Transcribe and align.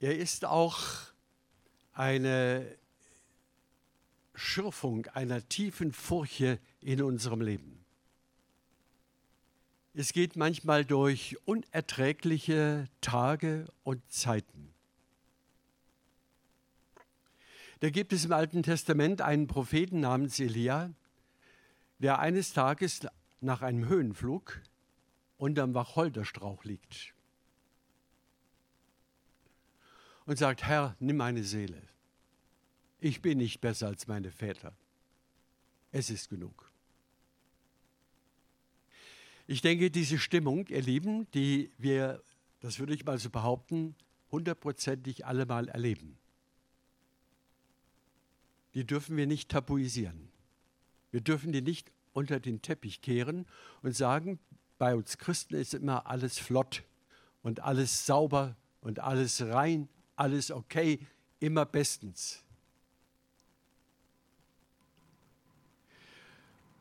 Er 0.00 0.16
ist 0.16 0.46
auch 0.46 0.78
eine 1.92 2.66
Schürfung 4.34 5.06
einer 5.08 5.46
tiefen 5.46 5.92
Furche 5.92 6.58
in 6.80 7.02
unserem 7.02 7.42
Leben. 7.42 7.84
Es 9.92 10.14
geht 10.14 10.36
manchmal 10.36 10.86
durch 10.86 11.36
unerträgliche 11.44 12.88
Tage 13.02 13.66
und 13.82 14.00
Zeiten. 14.10 14.72
Da 17.80 17.90
gibt 17.90 18.14
es 18.14 18.24
im 18.24 18.32
Alten 18.32 18.62
Testament 18.62 19.20
einen 19.20 19.48
Propheten 19.48 20.00
namens 20.00 20.40
Elia, 20.40 20.90
der 21.98 22.20
eines 22.20 22.54
Tages 22.54 23.06
nach 23.42 23.60
einem 23.60 23.86
Höhenflug 23.86 24.62
unterm 25.36 25.74
Wacholderstrauch 25.74 26.64
liegt 26.64 27.12
und 30.26 30.38
sagt, 30.38 30.64
Herr, 30.64 30.96
nimm 31.00 31.16
meine 31.16 31.44
Seele. 31.44 31.82
Ich 33.00 33.22
bin 33.22 33.38
nicht 33.38 33.60
besser 33.60 33.88
als 33.88 34.06
meine 34.06 34.30
Väter. 34.30 34.74
Es 35.92 36.10
ist 36.10 36.28
genug. 36.28 36.70
Ich 39.46 39.62
denke, 39.62 39.90
diese 39.90 40.18
Stimmung, 40.18 40.66
ihr 40.68 40.82
Lieben, 40.82 41.28
die 41.32 41.72
wir, 41.78 42.22
das 42.60 42.78
würde 42.78 42.94
ich 42.94 43.04
mal 43.04 43.18
so 43.18 43.30
behaupten, 43.30 43.96
hundertprozentig 44.30 45.26
alle 45.26 45.46
mal 45.46 45.68
erleben, 45.68 46.16
die 48.74 48.86
dürfen 48.86 49.16
wir 49.16 49.26
nicht 49.26 49.48
tabuisieren. 49.48 50.28
Wir 51.10 51.20
dürfen 51.20 51.50
die 51.50 51.62
nicht 51.62 51.90
unter 52.12 52.38
den 52.38 52.62
Teppich 52.62 53.02
kehren 53.02 53.46
und 53.82 53.96
sagen, 53.96 54.38
bei 54.78 54.94
uns 54.94 55.18
Christen 55.18 55.56
ist 55.56 55.74
immer 55.74 56.06
alles 56.06 56.38
flott 56.38 56.84
und 57.42 57.60
alles 57.60 58.06
sauber 58.06 58.56
und 58.80 59.00
alles 59.00 59.42
rein, 59.42 59.88
alles 60.20 60.50
okay, 60.50 61.00
immer 61.38 61.64
bestens. 61.64 62.44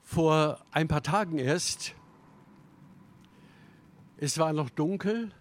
Vor 0.03 0.65
ein 0.71 0.87
paar 0.87 1.03
Tagen 1.03 1.37
erst, 1.37 1.95
es 4.17 4.37
war 4.37 4.51
noch 4.51 4.69
dunkel, 4.69 5.31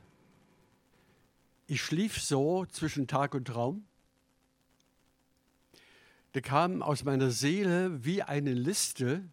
ich 1.67 1.83
schlief 1.83 2.21
so 2.21 2.65
zwischen 2.67 3.09
Tag 3.09 3.35
und 3.35 3.47
Traum. 3.47 3.85
Da 6.33 6.41
kam 6.41 6.83
aus 6.83 7.03
meiner 7.03 7.31
Seele 7.31 8.05
wie 8.05 8.23
eine 8.23 8.53
Liste 8.53 9.29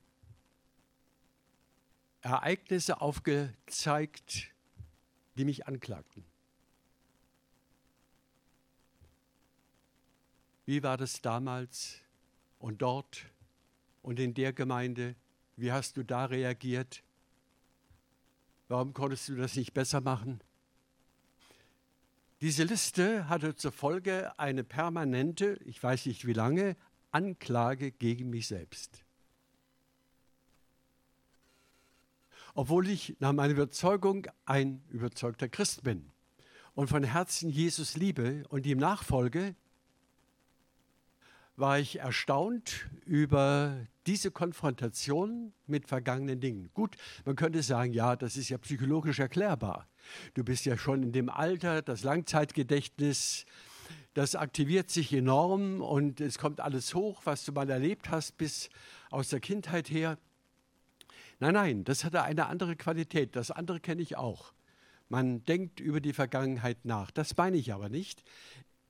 Ereignisse 2.21 2.99
aufgezeigt, 2.99 4.47
die 5.37 5.45
mich 5.45 5.67
anklagten. 5.67 6.25
Wie 10.65 10.81
war 10.81 10.97
das 10.97 11.21
damals 11.21 11.99
und 12.57 12.81
dort 12.81 13.25
und 14.01 14.19
in 14.19 14.33
der 14.33 14.51
Gemeinde? 14.51 15.15
Wie 15.55 15.71
hast 15.71 15.97
du 15.97 16.03
da 16.03 16.25
reagiert? 16.25 17.03
Warum 18.67 18.93
konntest 18.93 19.29
du 19.29 19.35
das 19.35 19.55
nicht 19.55 19.73
besser 19.73 20.01
machen? 20.01 20.41
Diese 22.41 22.63
Liste 22.63 23.29
hatte 23.29 23.55
zur 23.55 23.71
Folge 23.71 24.37
eine 24.39 24.63
permanente, 24.63 25.59
ich 25.65 25.81
weiß 25.81 26.07
nicht 26.07 26.25
wie 26.25 26.33
lange, 26.33 26.75
Anklage 27.11 27.91
gegen 27.91 28.29
mich 28.29 28.47
selbst. 28.47 29.05
Obwohl 32.55 32.89
ich 32.89 33.15
nach 33.19 33.33
meiner 33.33 33.53
Überzeugung 33.53 34.27
ein 34.45 34.83
überzeugter 34.89 35.47
Christ 35.47 35.83
bin 35.83 36.11
und 36.73 36.87
von 36.87 37.03
Herzen 37.03 37.49
Jesus 37.49 37.95
liebe 37.95 38.45
und 38.49 38.65
ihm 38.65 38.79
nachfolge, 38.79 39.55
war 41.57 41.79
ich 41.79 41.99
erstaunt 41.99 42.89
über 43.05 43.77
diese 44.07 44.31
Konfrontation 44.31 45.53
mit 45.67 45.87
vergangenen 45.87 46.39
Dingen. 46.39 46.69
Gut, 46.73 46.95
man 47.23 47.35
könnte 47.35 47.63
sagen, 47.63 47.93
ja, 47.93 48.15
das 48.15 48.37
ist 48.37 48.49
ja 48.49 48.57
psychologisch 48.57 49.19
erklärbar. 49.19 49.87
Du 50.33 50.43
bist 50.43 50.65
ja 50.65 50.77
schon 50.77 51.01
in 51.01 51.11
dem 51.11 51.29
Alter, 51.29 51.81
das 51.81 52.03
Langzeitgedächtnis, 52.03 53.45
das 54.13 54.35
aktiviert 54.35 54.89
sich 54.89 55.11
enorm 55.13 55.81
und 55.81 56.21
es 56.21 56.37
kommt 56.37 56.61
alles 56.61 56.93
hoch, 56.93 57.21
was 57.25 57.45
du 57.45 57.51
mal 57.51 57.69
erlebt 57.69 58.09
hast 58.09 58.37
bis 58.37 58.69
aus 59.09 59.29
der 59.29 59.39
Kindheit 59.39 59.89
her. 59.89 60.17
Nein, 61.39 61.53
nein, 61.53 61.83
das 61.83 62.03
hatte 62.03 62.23
eine 62.23 62.45
andere 62.47 62.75
Qualität. 62.75 63.35
Das 63.35 63.51
andere 63.51 63.79
kenne 63.79 64.01
ich 64.01 64.15
auch. 64.15 64.53
Man 65.09 65.43
denkt 65.43 65.79
über 65.79 65.99
die 65.99 66.13
Vergangenheit 66.13 66.85
nach. 66.85 67.11
Das 67.11 67.35
meine 67.35 67.57
ich 67.57 67.73
aber 67.73 67.89
nicht. 67.89 68.23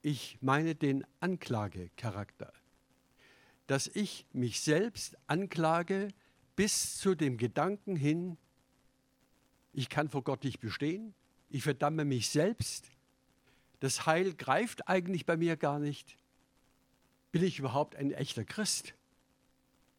Ich 0.08 0.38
meine 0.40 0.76
den 0.76 1.04
Anklagecharakter. 1.20 2.54
Dass 3.66 3.88
ich 3.88 4.28
mich 4.34 4.62
selbst 4.62 5.18
anklage 5.26 6.10
bis 6.56 7.00
zu 7.00 7.16
dem 7.16 7.38
Gedanken 7.38 7.96
hin, 7.96 8.38
ich 9.74 9.90
kann 9.90 10.10
vor 10.10 10.24
Gott 10.24 10.44
nicht 10.44 10.60
bestehen, 10.60 11.16
ich 11.50 11.64
verdamme 11.64 12.06
mich 12.06 12.30
selbst, 12.30 12.92
das 13.80 14.06
Heil 14.06 14.36
greift 14.36 14.88
eigentlich 14.88 15.26
bei 15.26 15.38
mir 15.38 15.58
gar 15.58 15.80
nicht. 15.80 16.20
Bin 17.32 17.44
ich 17.44 17.58
überhaupt 17.58 17.96
ein 17.96 18.12
echter 18.12 18.46
Christ? 18.46 18.94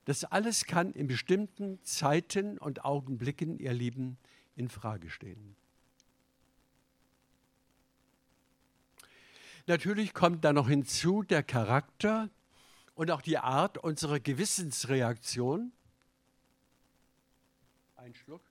Das 0.04 0.22
alles 0.22 0.66
kann 0.66 0.92
in 0.92 1.08
bestimmten 1.08 1.82
Zeiten 1.82 2.58
und 2.58 2.84
Augenblicken, 2.84 3.58
ihr 3.58 3.72
Lieben, 3.72 4.18
in 4.54 4.68
Frage 4.68 5.10
stehen. 5.10 5.56
Natürlich 9.68 10.14
kommt 10.14 10.44
da 10.44 10.52
noch 10.52 10.68
hinzu 10.68 11.24
der 11.24 11.42
Charakter 11.42 12.30
und 12.94 13.10
auch 13.10 13.20
die 13.20 13.38
Art 13.38 13.78
unserer 13.78 14.20
Gewissensreaktion. 14.20 15.72
Ein 17.96 18.14
Schluck. 18.14 18.42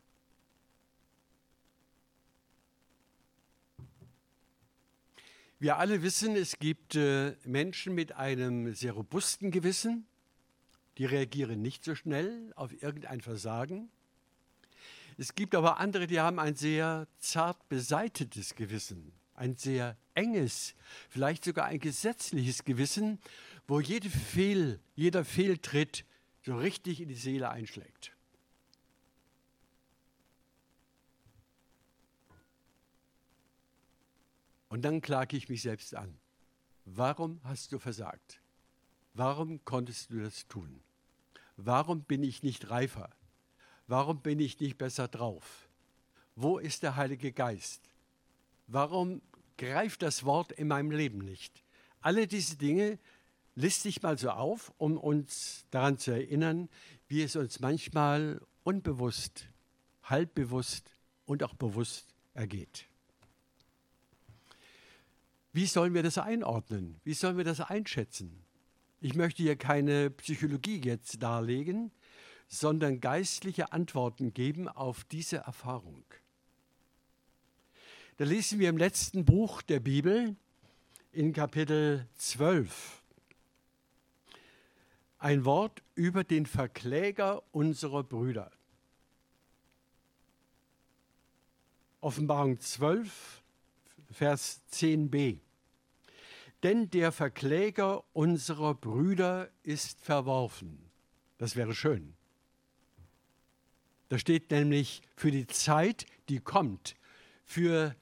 Wir 5.57 5.77
alle 5.77 6.03
wissen, 6.03 6.35
es 6.35 6.59
gibt 6.59 6.95
äh, 6.95 7.37
Menschen 7.45 7.95
mit 7.95 8.11
einem 8.11 8.73
sehr 8.75 8.91
robusten 8.91 9.51
Gewissen, 9.51 10.05
die 10.97 11.05
reagieren 11.05 11.61
nicht 11.61 11.85
so 11.85 11.95
schnell 11.95 12.51
auf 12.57 12.73
irgendein 12.83 13.21
Versagen. 13.21 13.89
Es 15.17 15.33
gibt 15.33 15.55
aber 15.55 15.79
andere, 15.79 16.07
die 16.07 16.19
haben 16.19 16.39
ein 16.39 16.55
sehr 16.55 17.07
zart 17.19 17.69
beseitetes 17.69 18.55
Gewissen 18.55 19.13
ein 19.35 19.55
sehr 19.55 19.97
enges, 20.13 20.75
vielleicht 21.09 21.43
sogar 21.43 21.65
ein 21.65 21.79
gesetzliches 21.79 22.63
Gewissen, 22.63 23.19
wo 23.67 23.79
jede 23.79 24.09
Fehl, 24.09 24.79
jeder 24.95 25.25
Fehltritt 25.25 26.05
so 26.43 26.57
richtig 26.57 27.01
in 27.01 27.09
die 27.09 27.15
Seele 27.15 27.49
einschlägt. 27.49 28.15
Und 34.69 34.81
dann 34.81 35.01
klage 35.01 35.37
ich 35.37 35.49
mich 35.49 35.61
selbst 35.61 35.95
an. 35.95 36.17
Warum 36.85 37.39
hast 37.43 37.71
du 37.71 37.79
versagt? 37.79 38.41
Warum 39.13 39.63
konntest 39.63 40.11
du 40.11 40.21
das 40.21 40.47
tun? 40.47 40.81
Warum 41.55 42.03
bin 42.03 42.23
ich 42.23 42.43
nicht 42.43 42.69
reifer? 42.69 43.09
Warum 43.87 44.21
bin 44.21 44.39
ich 44.39 44.59
nicht 44.59 44.77
besser 44.77 45.07
drauf? 45.07 45.69
Wo 46.35 46.57
ist 46.57 46.83
der 46.83 46.95
Heilige 46.97 47.31
Geist? 47.31 47.94
Warum 48.67 49.21
greift 49.57 50.01
das 50.01 50.23
Wort 50.25 50.51
in 50.51 50.67
meinem 50.67 50.91
Leben 50.91 51.19
nicht? 51.19 51.63
Alle 52.01 52.27
diese 52.27 52.57
Dinge 52.57 52.99
liste 53.55 53.87
ich 53.87 54.01
mal 54.01 54.17
so 54.17 54.29
auf, 54.29 54.73
um 54.77 54.97
uns 54.97 55.65
daran 55.71 55.97
zu 55.97 56.11
erinnern, 56.11 56.69
wie 57.07 57.23
es 57.23 57.35
uns 57.35 57.59
manchmal 57.59 58.41
unbewusst, 58.63 59.47
halbbewusst 60.03 60.91
und 61.25 61.43
auch 61.43 61.53
bewusst 61.53 62.13
ergeht. 62.33 62.87
Wie 65.53 65.67
sollen 65.67 65.93
wir 65.93 66.03
das 66.03 66.17
einordnen? 66.17 66.99
Wie 67.05 67.13
sollen 67.13 67.37
wir 67.37 67.45
das 67.45 67.61
einschätzen? 67.61 68.43
Ich 68.99 69.15
möchte 69.15 69.43
hier 69.43 69.55
keine 69.55 70.09
Psychologie 70.09 70.81
jetzt 70.83 71.23
darlegen, 71.23 71.91
sondern 72.47 72.99
geistliche 72.99 73.71
Antworten 73.71 74.33
geben 74.33 74.67
auf 74.67 75.05
diese 75.05 75.37
Erfahrung. 75.37 76.03
Da 78.17 78.23
lesen 78.23 78.59
wir 78.59 78.69
im 78.69 78.77
letzten 78.77 79.25
Buch 79.25 79.61
der 79.61 79.81
Bibel 79.81 80.37
in 81.11 81.33
Kapitel 81.33 82.07
12 82.15 83.03
ein 85.17 85.43
Wort 85.43 85.83
über 85.95 86.23
den 86.23 86.45
Verkläger 86.45 87.43
unserer 87.51 88.03
Brüder. 88.03 88.53
Offenbarung 91.99 92.57
12, 92.57 93.43
Vers 94.11 94.61
10b. 94.71 95.39
Denn 96.63 96.89
der 96.91 97.11
Verkläger 97.11 98.05
unserer 98.13 98.75
Brüder 98.75 99.49
ist 99.61 99.99
verworfen. 99.99 100.89
Das 101.37 101.57
wäre 101.57 101.75
schön. 101.75 102.15
Da 104.07 104.17
steht 104.17 104.51
nämlich 104.51 105.01
für 105.17 105.31
die 105.31 105.47
Zeit, 105.47 106.05
die 106.29 106.39
kommt, 106.39 106.95
für 107.43 107.93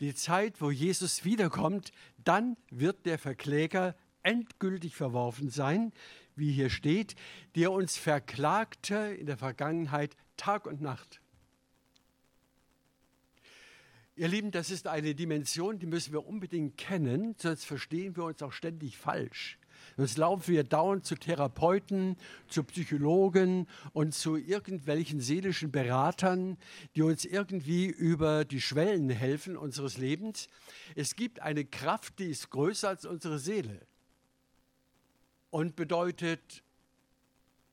die 0.00 0.14
Zeit, 0.14 0.60
wo 0.60 0.70
Jesus 0.70 1.24
wiederkommt, 1.24 1.92
dann 2.24 2.56
wird 2.70 3.06
der 3.06 3.18
Verkläger 3.18 3.96
endgültig 4.22 4.94
verworfen 4.96 5.50
sein, 5.50 5.92
wie 6.34 6.52
hier 6.52 6.68
steht, 6.68 7.16
der 7.54 7.72
uns 7.72 7.96
verklagte 7.96 8.96
in 8.96 9.26
der 9.26 9.38
Vergangenheit 9.38 10.16
Tag 10.36 10.66
und 10.66 10.80
Nacht. 10.80 11.20
Ihr 14.16 14.28
Lieben, 14.28 14.50
das 14.50 14.70
ist 14.70 14.86
eine 14.86 15.14
Dimension, 15.14 15.78
die 15.78 15.86
müssen 15.86 16.12
wir 16.12 16.26
unbedingt 16.26 16.76
kennen, 16.76 17.34
sonst 17.38 17.64
verstehen 17.64 18.16
wir 18.16 18.24
uns 18.24 18.42
auch 18.42 18.52
ständig 18.52 18.96
falsch. 18.96 19.58
Sonst 19.96 20.18
laufen 20.18 20.52
wir 20.52 20.62
dauernd 20.62 21.06
zu 21.06 21.14
Therapeuten, 21.14 22.16
zu 22.48 22.64
Psychologen 22.64 23.66
und 23.94 24.14
zu 24.14 24.36
irgendwelchen 24.36 25.20
seelischen 25.20 25.72
Beratern, 25.72 26.58
die 26.94 27.02
uns 27.02 27.24
irgendwie 27.24 27.86
über 27.86 28.44
die 28.44 28.60
Schwellen 28.60 29.08
helfen 29.08 29.56
unseres 29.56 29.96
Lebens. 29.96 30.48
Es 30.94 31.16
gibt 31.16 31.40
eine 31.40 31.64
Kraft, 31.64 32.18
die 32.18 32.26
ist 32.26 32.50
größer 32.50 32.90
als 32.90 33.06
unsere 33.06 33.38
Seele 33.38 33.80
und 35.50 35.76
bedeutet 35.76 36.62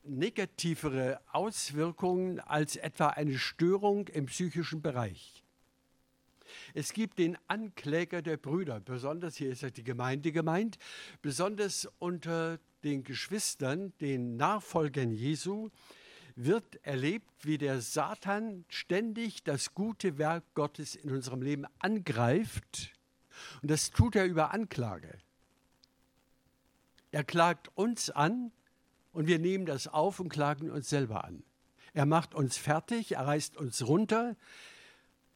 negativere 0.02 1.20
Auswirkungen 1.32 2.40
als 2.40 2.76
etwa 2.76 3.08
eine 3.08 3.38
Störung 3.38 4.08
im 4.08 4.26
psychischen 4.26 4.80
Bereich. 4.80 5.43
Es 6.74 6.92
gibt 6.92 7.18
den 7.18 7.38
Ankläger 7.48 8.22
der 8.22 8.36
Brüder, 8.36 8.80
besonders 8.80 9.36
hier 9.36 9.50
ist 9.50 9.76
die 9.76 9.84
Gemeinde 9.84 10.32
gemeint, 10.32 10.78
besonders 11.22 11.88
unter 11.98 12.58
den 12.82 13.04
Geschwistern, 13.04 13.92
den 14.00 14.36
Nachfolgern 14.36 15.10
Jesu, 15.12 15.70
wird 16.36 16.84
erlebt, 16.84 17.30
wie 17.42 17.58
der 17.58 17.80
Satan 17.80 18.64
ständig 18.68 19.44
das 19.44 19.74
gute 19.74 20.18
Werk 20.18 20.44
Gottes 20.54 20.94
in 20.96 21.10
unserem 21.10 21.42
Leben 21.42 21.64
angreift. 21.78 22.92
Und 23.62 23.70
das 23.70 23.90
tut 23.90 24.16
er 24.16 24.26
über 24.26 24.52
Anklage. 24.52 25.18
Er 27.12 27.24
klagt 27.24 27.70
uns 27.76 28.10
an 28.10 28.50
und 29.12 29.28
wir 29.28 29.38
nehmen 29.38 29.66
das 29.66 29.86
auf 29.86 30.18
und 30.18 30.28
klagen 30.28 30.70
uns 30.70 30.88
selber 30.88 31.24
an. 31.24 31.44
Er 31.92 32.06
macht 32.06 32.34
uns 32.34 32.56
fertig, 32.56 33.12
er 33.12 33.26
reißt 33.26 33.56
uns 33.56 33.86
runter, 33.86 34.36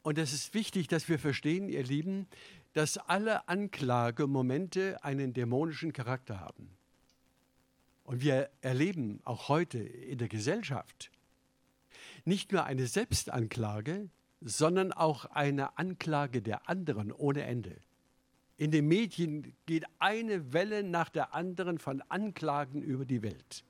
und 0.08 0.16
es 0.16 0.32
ist 0.32 0.54
wichtig, 0.54 0.88
dass 0.88 1.10
wir 1.10 1.18
verstehen, 1.18 1.68
ihr 1.68 1.82
Lieben, 1.82 2.28
dass 2.72 2.96
alle 2.96 3.46
Anklagemomente 3.46 5.04
einen 5.04 5.34
dämonischen 5.34 5.92
Charakter 5.92 6.40
haben. 6.40 6.70
Und 8.04 8.22
wir 8.22 8.48
erleben 8.62 9.20
auch 9.24 9.50
heute 9.50 9.76
in 9.78 10.16
der 10.16 10.28
Gesellschaft 10.28 11.10
nicht 12.24 12.52
nur 12.52 12.64
eine 12.64 12.86
Selbstanklage, 12.86 14.08
sondern 14.40 14.94
auch 14.94 15.26
eine 15.26 15.76
Anklage 15.76 16.40
der 16.40 16.70
anderen 16.70 17.12
ohne 17.12 17.42
Ende. 17.42 17.76
In 18.56 18.70
den 18.70 18.88
Medien 18.88 19.52
geht 19.66 19.84
eine 19.98 20.54
Welle 20.54 20.84
nach 20.84 21.10
der 21.10 21.34
anderen 21.34 21.78
von 21.78 22.00
Anklagen 22.08 22.80
über 22.80 23.04
die 23.04 23.20
Welt, 23.20 23.62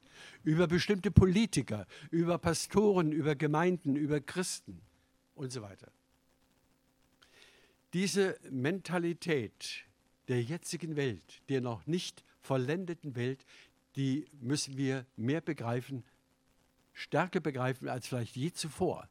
über 0.44 0.68
bestimmte 0.68 1.10
Politiker, 1.10 1.84
über 2.12 2.38
Pastoren, 2.38 3.10
über 3.10 3.34
Gemeinden, 3.34 3.96
über 3.96 4.20
Christen 4.20 4.80
und 5.34 5.50
so 5.50 5.62
weiter. 5.62 5.90
Diese 7.94 8.38
Mentalität 8.50 9.84
der 10.28 10.42
jetzigen 10.42 10.96
Welt, 10.96 11.42
der 11.48 11.60
noch 11.60 11.86
nicht 11.86 12.22
vollendeten 12.40 13.16
Welt, 13.16 13.44
die 13.96 14.26
müssen 14.40 14.76
wir 14.76 15.06
mehr 15.16 15.40
begreifen, 15.40 16.04
stärker 16.92 17.40
begreifen 17.40 17.88
als 17.88 18.08
vielleicht 18.08 18.36
je 18.36 18.52
zuvor, 18.52 19.08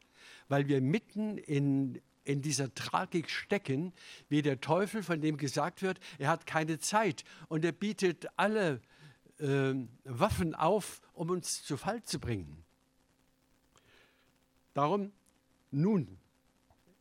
weil 0.48 0.68
wir 0.68 0.80
mitten 0.80 1.38
in, 1.38 2.00
in 2.24 2.42
dieser 2.42 2.72
Tragik 2.74 3.30
stecken, 3.30 3.92
wie 4.28 4.42
der 4.42 4.60
Teufel, 4.60 5.02
von 5.02 5.20
dem 5.20 5.36
gesagt 5.36 5.82
wird, 5.82 5.98
er 6.18 6.28
hat 6.28 6.46
keine 6.46 6.78
Zeit 6.78 7.24
und 7.48 7.64
er 7.64 7.72
bietet 7.72 8.28
alle 8.36 8.80
äh, 9.38 9.74
Waffen 10.04 10.54
auf, 10.54 11.00
um 11.12 11.30
uns 11.30 11.64
zu 11.64 11.76
Fall 11.76 12.02
zu 12.02 12.20
bringen. 12.20 12.64
Darum 14.74 15.12
nun 15.70 16.18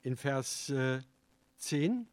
in 0.02 0.16
Vers 0.16 0.70
äh, 0.70 1.02
10, 1.58 2.08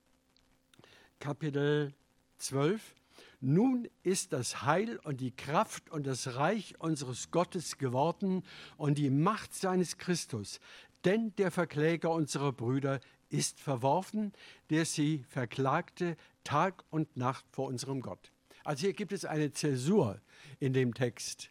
Kapitel 1.20 1.92
12. 2.38 2.94
Nun 3.40 3.88
ist 4.02 4.32
das 4.32 4.62
Heil 4.62 4.98
und 5.04 5.20
die 5.20 5.30
Kraft 5.30 5.90
und 5.90 6.06
das 6.06 6.36
Reich 6.36 6.80
unseres 6.80 7.30
Gottes 7.30 7.76
geworden 7.76 8.42
und 8.76 8.96
die 8.96 9.10
Macht 9.10 9.54
seines 9.54 9.98
Christus. 9.98 10.60
Denn 11.04 11.34
der 11.36 11.50
Verkläger 11.50 12.10
unserer 12.10 12.52
Brüder 12.52 13.00
ist 13.28 13.60
verworfen, 13.60 14.32
der 14.70 14.86
sie 14.86 15.24
verklagte 15.28 16.16
Tag 16.42 16.84
und 16.90 17.16
Nacht 17.16 17.44
vor 17.50 17.66
unserem 17.66 18.00
Gott. 18.00 18.32
Also 18.64 18.82
hier 18.82 18.94
gibt 18.94 19.12
es 19.12 19.26
eine 19.26 19.52
Zäsur 19.52 20.20
in 20.58 20.72
dem 20.72 20.94
Text. 20.94 21.50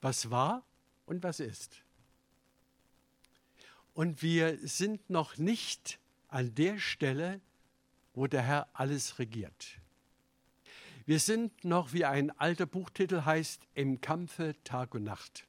Was 0.00 0.30
war 0.30 0.64
und 1.06 1.22
was 1.22 1.38
ist. 1.38 1.82
Und 3.94 4.22
wir 4.22 4.58
sind 4.66 5.08
noch 5.08 5.38
nicht 5.38 6.00
an 6.32 6.54
der 6.54 6.78
Stelle, 6.78 7.40
wo 8.14 8.26
der 8.26 8.42
Herr 8.42 8.68
alles 8.72 9.18
regiert. 9.18 9.78
Wir 11.04 11.18
sind 11.18 11.64
noch, 11.64 11.92
wie 11.92 12.04
ein 12.04 12.30
alter 12.38 12.66
Buchtitel 12.66 13.24
heißt, 13.24 13.66
im 13.74 14.00
Kampfe 14.00 14.54
Tag 14.64 14.94
und 14.94 15.04
Nacht. 15.04 15.46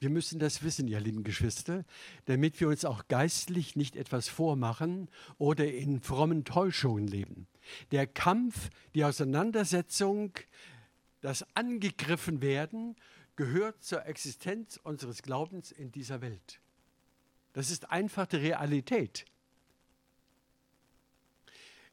Wir 0.00 0.10
müssen 0.10 0.40
das 0.40 0.62
wissen, 0.62 0.88
ihr 0.88 0.98
lieben 1.00 1.22
Geschwister, 1.22 1.84
damit 2.24 2.60
wir 2.60 2.68
uns 2.68 2.84
auch 2.84 3.06
geistlich 3.06 3.76
nicht 3.76 3.94
etwas 3.94 4.28
vormachen 4.28 5.08
oder 5.38 5.72
in 5.72 6.00
frommen 6.00 6.44
Täuschungen 6.44 7.06
leben. 7.06 7.46
Der 7.92 8.06
Kampf, 8.06 8.70
die 8.94 9.04
Auseinandersetzung, 9.04 10.32
das 11.20 11.46
angegriffen 11.54 12.42
werden, 12.42 12.96
gehört 13.36 13.84
zur 13.84 14.04
Existenz 14.06 14.78
unseres 14.82 15.22
Glaubens 15.22 15.70
in 15.70 15.92
dieser 15.92 16.20
Welt. 16.20 16.60
Das 17.52 17.70
ist 17.70 17.90
einfach 17.90 18.26
die 18.26 18.36
Realität. 18.36 19.24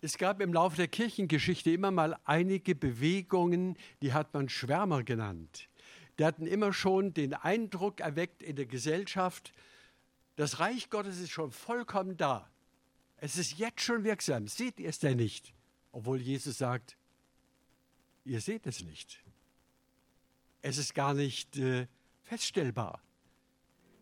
Es 0.02 0.18
gab 0.18 0.40
im 0.40 0.54
Laufe 0.54 0.78
der 0.78 0.88
Kirchengeschichte 0.88 1.72
immer 1.72 1.92
mal 1.92 2.18
einige 2.24 2.74
Bewegungen, 2.74 3.78
die 4.02 4.14
hat 4.14 4.34
man 4.34 4.48
Schwärmer 4.48 5.04
genannt. 5.04 5.68
Die 6.18 6.26
hatten 6.26 6.48
immer 6.48 6.72
schon 6.72 7.14
den 7.14 7.34
Eindruck 7.34 8.00
erweckt 8.00 8.42
in 8.42 8.56
der 8.56 8.66
Gesellschaft, 8.66 9.54
das 10.38 10.60
Reich 10.62 10.90
Gottes 10.90 11.20
ist 11.20 11.32
schon 11.32 11.52
vollkommen 11.52 12.16
da. 12.16 12.50
Es 13.18 13.38
ist 13.38 13.58
jetzt 13.58 13.82
schon 13.82 14.06
wirksam. 14.06 14.48
Seht 14.48 14.80
ihr 14.80 14.88
es 14.88 15.00
denn 15.00 15.18
nicht? 15.18 15.54
Obwohl 15.92 16.22
Jesus 16.22 16.58
sagt, 16.58 16.96
ihr 18.24 18.40
seht 18.40 18.66
es 18.66 18.82
nicht. 18.82 19.22
Es 20.62 20.78
ist 20.78 20.96
gar 20.96 21.14
nicht 21.14 21.58
äh, 21.58 21.88
feststellbar. 22.24 23.02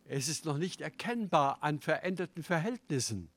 Es 0.06 0.28
ist 0.28 0.46
noch 0.46 0.60
nicht 0.60 0.82
erkennbar 0.82 1.64
an 1.64 1.80
veränderten 1.80 2.44
Verhältnissen 2.44 3.30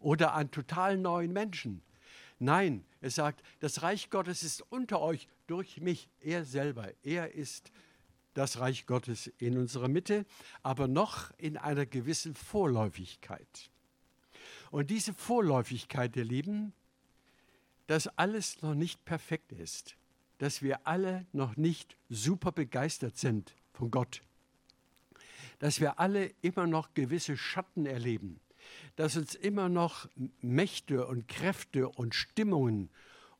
oder 0.00 0.34
an 0.34 0.50
total 0.50 0.96
neuen 0.96 1.32
Menschen. 1.32 1.80
Nein, 2.38 2.84
es 3.00 3.16
sagt, 3.16 3.42
das 3.60 3.82
Reich 3.82 4.10
Gottes 4.10 4.42
ist 4.42 4.62
unter 4.70 5.00
euch 5.00 5.28
durch 5.46 5.80
mich, 5.80 6.08
er 6.20 6.44
selber. 6.44 6.88
Er 7.02 7.34
ist 7.34 7.72
das 8.34 8.60
Reich 8.60 8.86
Gottes 8.86 9.26
in 9.38 9.58
unserer 9.58 9.88
Mitte, 9.88 10.24
aber 10.62 10.86
noch 10.86 11.32
in 11.38 11.56
einer 11.56 11.86
gewissen 11.86 12.34
Vorläufigkeit. 12.34 13.70
Und 14.70 14.90
diese 14.90 15.14
Vorläufigkeit, 15.14 16.14
ihr 16.16 16.24
Lieben, 16.24 16.72
dass 17.88 18.06
alles 18.18 18.62
noch 18.62 18.74
nicht 18.74 19.04
perfekt 19.04 19.50
ist, 19.52 19.96
dass 20.38 20.62
wir 20.62 20.86
alle 20.86 21.26
noch 21.32 21.56
nicht 21.56 21.96
super 22.08 22.52
begeistert 22.52 23.16
sind 23.16 23.56
von 23.72 23.90
Gott, 23.90 24.22
dass 25.58 25.80
wir 25.80 25.98
alle 25.98 26.32
immer 26.42 26.66
noch 26.66 26.94
gewisse 26.94 27.36
Schatten 27.36 27.86
erleben, 27.86 28.40
dass 28.96 29.16
uns 29.16 29.34
immer 29.34 29.68
noch 29.68 30.08
Mächte 30.40 31.06
und 31.06 31.28
Kräfte 31.28 31.88
und 31.88 32.14
Stimmungen 32.14 32.90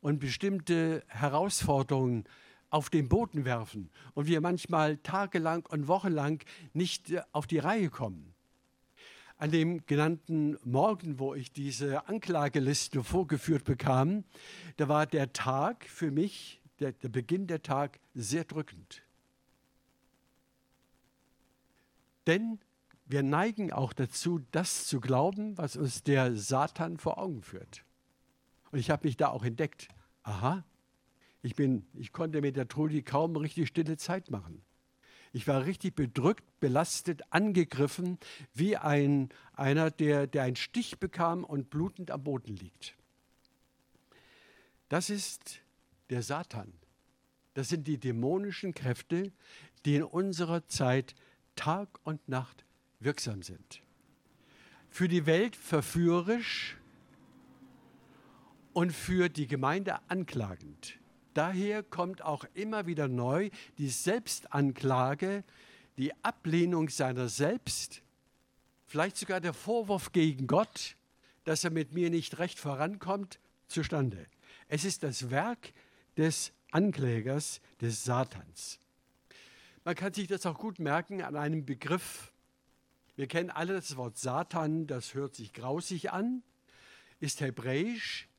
und 0.01 0.19
bestimmte 0.19 1.03
Herausforderungen 1.07 2.25
auf 2.69 2.89
den 2.89 3.09
Boden 3.09 3.45
werfen 3.45 3.89
und 4.13 4.27
wir 4.27 4.41
manchmal 4.41 4.97
tagelang 4.97 5.65
und 5.65 5.87
wochenlang 5.87 6.43
nicht 6.73 7.11
äh, 7.11 7.21
auf 7.31 7.47
die 7.47 7.59
Reihe 7.59 7.89
kommen. 7.89 8.33
An 9.37 9.51
dem 9.51 9.85
genannten 9.85 10.57
Morgen, 10.65 11.17
wo 11.17 11.33
ich 11.33 11.51
diese 11.51 12.07
Anklageliste 12.07 13.03
vorgeführt 13.03 13.63
bekam, 13.63 14.25
da 14.77 14.89
war 14.89 15.05
der 15.05 15.31
Tag 15.31 15.85
für 15.85 16.11
mich, 16.11 16.61
der, 16.79 16.91
der 16.91 17.09
Beginn 17.09 17.47
der 17.47 17.63
Tag, 17.63 17.99
sehr 18.13 18.43
drückend. 18.43 19.01
Denn 22.27 22.59
wir 23.09 23.23
neigen 23.23 23.73
auch 23.73 23.91
dazu, 23.91 24.39
das 24.51 24.85
zu 24.85 24.99
glauben, 25.01 25.57
was 25.57 25.75
uns 25.75 26.03
der 26.03 26.35
Satan 26.35 26.97
vor 26.97 27.17
Augen 27.17 27.41
führt. 27.41 27.83
Und 28.71 28.77
ich 28.77 28.91
habe 28.91 29.07
mich 29.07 29.17
da 29.17 29.29
auch 29.29 29.43
entdeckt. 29.43 29.87
Aha, 30.21 30.63
ich, 31.41 31.55
bin, 31.55 31.87
ich 31.95 32.13
konnte 32.13 32.39
mit 32.39 32.55
der 32.55 32.67
Trudi 32.67 33.01
kaum 33.01 33.35
richtig 33.35 33.67
stille 33.67 33.97
Zeit 33.97 34.29
machen. 34.29 34.61
Ich 35.33 35.47
war 35.47 35.65
richtig 35.65 35.95
bedrückt, 35.95 36.43
belastet, 36.59 37.23
angegriffen, 37.31 38.19
wie 38.53 38.77
ein, 38.77 39.29
einer, 39.53 39.89
der, 39.89 40.27
der 40.27 40.43
einen 40.43 40.55
Stich 40.55 40.99
bekam 40.99 41.43
und 41.43 41.71
blutend 41.71 42.11
am 42.11 42.23
Boden 42.23 42.55
liegt. 42.55 42.95
Das 44.87 45.09
ist 45.09 45.61
der 46.11 46.21
Satan. 46.21 46.73
Das 47.55 47.69
sind 47.69 47.87
die 47.87 47.97
dämonischen 47.97 48.75
Kräfte, 48.75 49.31
die 49.83 49.95
in 49.95 50.03
unserer 50.03 50.67
Zeit 50.67 51.15
Tag 51.55 51.99
und 52.03 52.27
Nacht 52.29 52.65
wirksam 52.99 53.43
sind. 53.43 53.81
Für 54.89 55.07
die 55.07 55.25
Welt 55.25 55.55
verführerisch 55.55 56.77
und 58.73 58.91
für 58.91 59.29
die 59.29 59.47
Gemeinde 59.47 59.99
anklagend. 60.09 60.99
Daher 61.33 61.83
kommt 61.83 62.21
auch 62.21 62.45
immer 62.53 62.85
wieder 62.85 63.07
neu 63.07 63.49
die 63.77 63.89
Selbstanklage, 63.89 65.43
die 65.97 66.11
Ablehnung 66.23 66.89
seiner 66.89 67.29
selbst, 67.29 68.01
vielleicht 68.87 69.17
sogar 69.17 69.39
der 69.39 69.53
Vorwurf 69.53 70.11
gegen 70.11 70.47
Gott, 70.47 70.95
dass 71.43 71.63
er 71.63 71.69
mit 71.69 71.93
mir 71.93 72.09
nicht 72.09 72.39
recht 72.39 72.59
vorankommt, 72.59 73.39
zustande. 73.67 74.25
Es 74.67 74.83
ist 74.83 75.03
das 75.03 75.29
Werk 75.29 75.73
des 76.17 76.51
Anklägers, 76.71 77.61
des 77.81 78.03
Satans. 78.03 78.79
Man 79.83 79.95
kann 79.95 80.13
sich 80.13 80.27
das 80.27 80.45
auch 80.45 80.57
gut 80.57 80.79
merken 80.79 81.21
an 81.21 81.35
einem 81.35 81.65
Begriff. 81.65 82.31
Wir 83.19 83.27
kennen 83.27 83.49
alle 83.49 83.73
das 83.73 83.97
Wort 83.97 84.17
Satan, 84.17 84.87
das 84.87 85.13
hört 85.13 85.35
sich 85.35 85.51
grausig 85.51 86.13
an, 86.13 86.41
ist 87.19 87.41
hebräisch, 87.41 88.29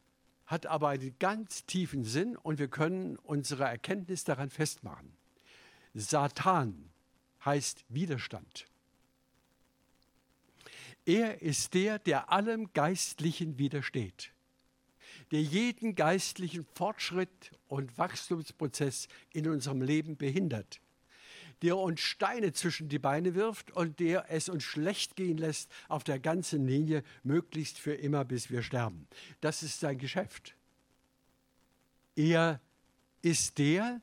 hat 0.46 0.64
aber 0.64 0.88
einen 0.88 1.14
ganz 1.18 1.66
tiefen 1.66 2.02
Sinn 2.02 2.34
und 2.34 2.58
wir 2.58 2.68
können 2.68 3.18
unsere 3.18 3.64
Erkenntnis 3.64 4.24
daran 4.24 4.48
festmachen. 4.48 5.12
Satan 5.92 6.88
heißt 7.44 7.84
Widerstand. 7.90 8.64
Er 11.04 11.42
ist 11.42 11.74
der, 11.74 11.98
der 11.98 12.32
allem 12.32 12.72
Geistlichen 12.72 13.58
widersteht, 13.58 14.32
der 15.30 15.42
jeden 15.42 15.94
geistlichen 15.94 16.64
Fortschritt 16.64 17.52
und 17.68 17.98
Wachstumsprozess 17.98 19.08
in 19.34 19.46
unserem 19.46 19.82
Leben 19.82 20.16
behindert 20.16 20.80
der 21.62 21.76
uns 21.76 22.00
Steine 22.00 22.52
zwischen 22.52 22.88
die 22.88 22.98
Beine 22.98 23.34
wirft 23.34 23.70
und 23.70 24.00
der 24.00 24.30
es 24.30 24.48
uns 24.48 24.62
schlecht 24.62 25.16
gehen 25.16 25.38
lässt 25.38 25.70
auf 25.88 26.04
der 26.04 26.18
ganzen 26.18 26.66
Linie, 26.66 27.02
möglichst 27.22 27.78
für 27.78 27.94
immer, 27.94 28.24
bis 28.24 28.50
wir 28.50 28.62
sterben. 28.62 29.06
Das 29.40 29.62
ist 29.62 29.80
sein 29.80 29.98
Geschäft. 29.98 30.54
Er 32.16 32.60
ist 33.22 33.58
der, 33.58 34.00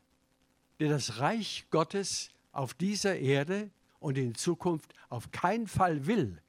der 0.79 0.89
das 0.89 1.19
Reich 1.19 1.65
Gottes 1.71 2.29
auf 2.51 2.73
dieser 2.73 3.17
Erde 3.17 3.69
und 3.99 4.17
in 4.17 4.35
Zukunft 4.35 4.93
auf 5.09 5.31
keinen 5.31 5.67
Fall 5.67 6.05
will, 6.05 6.41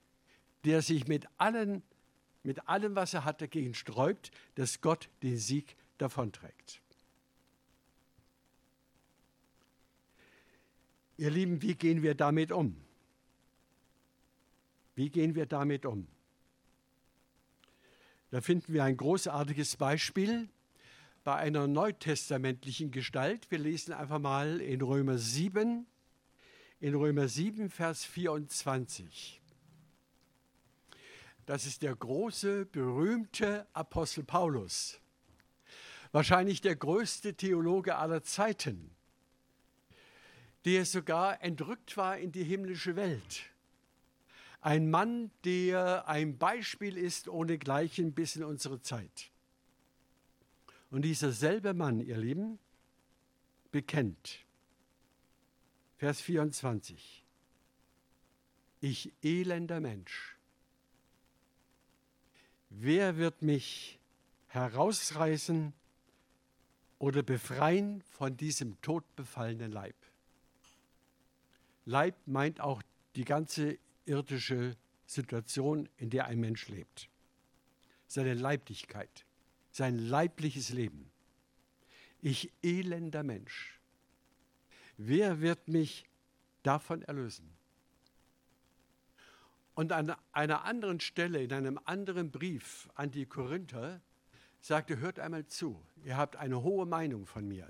der 0.64 0.82
sich 0.82 1.08
mit, 1.08 1.26
allen, 1.38 1.82
mit 2.42 2.68
allem, 2.68 2.94
was 2.94 3.14
er 3.14 3.24
hat, 3.24 3.40
dagegen 3.40 3.74
sträubt, 3.74 4.30
dass 4.54 4.80
Gott 4.80 5.08
den 5.22 5.38
Sieg 5.38 5.76
davonträgt. 5.96 6.80
Ihr 11.18 11.30
Lieben, 11.30 11.60
wie 11.62 11.75
gehen 11.75 12.02
wir 12.02 12.14
damit 12.14 12.52
um? 12.52 12.76
Wie 14.94 15.10
gehen 15.10 15.34
wir 15.34 15.46
damit 15.46 15.84
um? 15.84 16.06
Da 18.30 18.40
finden 18.40 18.72
wir 18.72 18.84
ein 18.84 18.96
großartiges 18.96 19.76
Beispiel 19.76 20.48
bei 21.25 21.34
einer 21.34 21.66
neutestamentlichen 21.66 22.92
Gestalt. 22.92 23.50
Wir 23.50 23.58
lesen 23.58 23.94
einfach 23.94 24.20
mal 24.20 24.60
in 24.60 24.80
Römer 24.80 25.18
7, 25.18 25.87
in 26.78 26.94
Römer 26.94 27.26
7, 27.26 27.68
Vers 27.68 28.04
24. 28.04 29.42
Das 31.46 31.66
ist 31.66 31.82
der 31.82 31.96
große, 31.96 32.64
berühmte 32.66 33.66
Apostel 33.72 34.22
Paulus. 34.22 35.00
Wahrscheinlich 36.12 36.60
der 36.60 36.76
größte 36.76 37.34
Theologe 37.34 37.96
aller 37.96 38.22
Zeiten 38.22 38.94
der 40.64 40.84
sogar 40.84 41.42
entrückt 41.42 41.96
war 41.96 42.18
in 42.18 42.32
die 42.32 42.44
himmlische 42.44 42.96
Welt. 42.96 43.50
Ein 44.60 44.90
Mann, 44.90 45.30
der 45.44 46.08
ein 46.08 46.36
Beispiel 46.36 46.96
ist 46.96 47.28
ohnegleichen 47.28 48.12
bis 48.12 48.36
in 48.36 48.44
unsere 48.44 48.82
Zeit. 48.82 49.30
Und 50.90 51.02
dieser 51.02 51.32
selbe 51.32 51.74
Mann, 51.74 52.00
ihr 52.00 52.16
Lieben, 52.16 52.58
bekennt, 53.70 54.44
Vers 55.98 56.20
24, 56.20 57.24
ich 58.80 59.12
elender 59.22 59.80
Mensch, 59.80 60.36
wer 62.70 63.16
wird 63.16 63.42
mich 63.42 63.98
herausreißen 64.48 65.72
oder 66.98 67.22
befreien 67.22 68.02
von 68.02 68.36
diesem 68.36 68.80
todbefallenen 68.80 69.70
Leib? 69.70 69.94
Leib 71.88 72.16
meint 72.26 72.61
auch 72.61 72.83
die 73.16 73.25
ganze 73.25 73.78
irdische 74.04 74.76
Situation, 75.07 75.88
in 75.97 76.11
der 76.11 76.26
ein 76.26 76.38
Mensch 76.38 76.68
lebt. 76.68 77.09
Seine 78.07 78.35
Leiblichkeit, 78.35 79.25
sein 79.71 79.97
leibliches 79.99 80.68
Leben. 80.68 81.11
Ich 82.21 82.52
elender 82.62 83.23
Mensch. 83.23 83.80
Wer 84.99 85.40
wird 85.40 85.68
mich 85.68 86.04
davon 86.62 87.00
erlösen? 87.00 87.57
Und 89.75 89.92
an 89.92 90.14
einer 90.33 90.64
anderen 90.64 91.00
Stelle, 91.00 91.42
in 91.42 91.54
einem 91.54 91.80
anderen 91.87 92.30
Brief 92.30 92.90
an 92.97 93.12
die 93.12 93.25
Korinther, 93.25 94.02
sagte, 94.61 94.99
hört 94.99 95.21
einmal 95.21 95.47
zu, 95.47 95.83
ihr 96.04 96.18
habt 96.18 96.37
eine 96.37 96.62
hohe 96.62 96.85
Meinung 96.85 97.25
von 97.25 97.49
mir. 97.49 97.66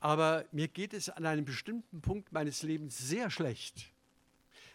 Aber 0.00 0.44
mir 0.52 0.68
geht 0.68 0.94
es 0.94 1.08
an 1.08 1.26
einem 1.26 1.44
bestimmten 1.44 2.00
Punkt 2.00 2.32
meines 2.32 2.62
Lebens 2.62 2.98
sehr 2.98 3.30
schlecht. 3.30 3.92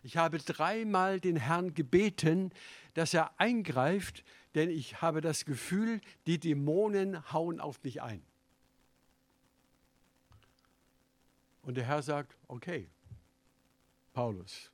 Ich 0.04 0.18
habe 0.18 0.38
dreimal 0.38 1.22
den 1.22 1.38
Herrn 1.38 1.74
gebeten, 1.74 2.52
dass 2.94 3.14
er 3.14 3.40
eingreift, 3.40 4.26
denn 4.54 4.70
ich 4.70 5.02
habe 5.02 5.22
das 5.22 5.46
Gefühl, 5.46 6.02
die 6.28 6.40
Dämonen 6.40 7.32
hauen 7.32 7.62
auf 7.62 7.82
mich 7.84 8.02
ein. 8.02 8.22
Und 11.62 11.76
der 11.76 11.86
Herr 11.86 12.04
sagt, 12.04 12.36
okay, 12.50 12.90
Paulus, 14.12 14.70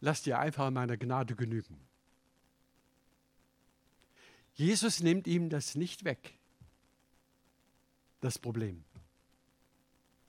lass 0.00 0.22
dir 0.22 0.38
einfach 0.38 0.70
meiner 0.70 0.96
Gnade 0.96 1.36
genügen. 1.36 1.78
Jesus 4.54 5.00
nimmt 5.00 5.26
ihm 5.26 5.50
das 5.50 5.74
nicht 5.74 6.04
weg 6.04 6.38
das 8.24 8.38
Problem, 8.38 8.82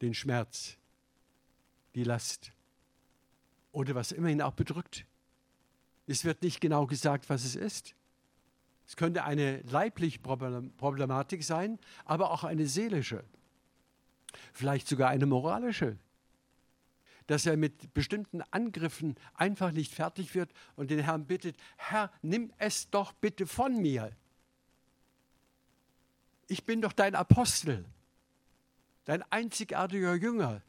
den 0.01 0.13
Schmerz, 0.13 0.77
die 1.95 2.03
Last 2.03 2.51
oder 3.71 3.95
was 3.95 4.11
immer 4.11 4.27
ihn 4.27 4.41
auch 4.41 4.53
bedrückt. 4.53 5.05
Es 6.05 6.25
wird 6.25 6.43
nicht 6.43 6.59
genau 6.59 6.87
gesagt, 6.87 7.29
was 7.29 7.45
es 7.45 7.55
ist. 7.55 7.95
Es 8.85 8.97
könnte 8.97 9.23
eine 9.23 9.61
leibliche 9.61 10.19
Problematik 10.19 11.43
sein, 11.45 11.79
aber 12.03 12.31
auch 12.31 12.43
eine 12.43 12.67
seelische, 12.67 13.23
vielleicht 14.51 14.89
sogar 14.89 15.09
eine 15.09 15.25
moralische, 15.25 15.97
dass 17.27 17.45
er 17.45 17.55
mit 17.55 17.93
bestimmten 17.93 18.41
Angriffen 18.51 19.15
einfach 19.35 19.71
nicht 19.71 19.93
fertig 19.93 20.35
wird 20.35 20.51
und 20.75 20.91
den 20.91 20.99
Herrn 20.99 21.27
bittet, 21.27 21.55
Herr, 21.77 22.11
nimm 22.21 22.51
es 22.57 22.89
doch 22.89 23.13
bitte 23.13 23.47
von 23.47 23.81
mir 23.81 24.11
ich 26.47 26.65
bin 26.65 26.81
doch 26.81 26.93
dein 26.93 27.15
Apostel, 27.15 27.85
dein 29.05 29.23
einzigartiger 29.31 30.15
Jünger, 30.15 30.61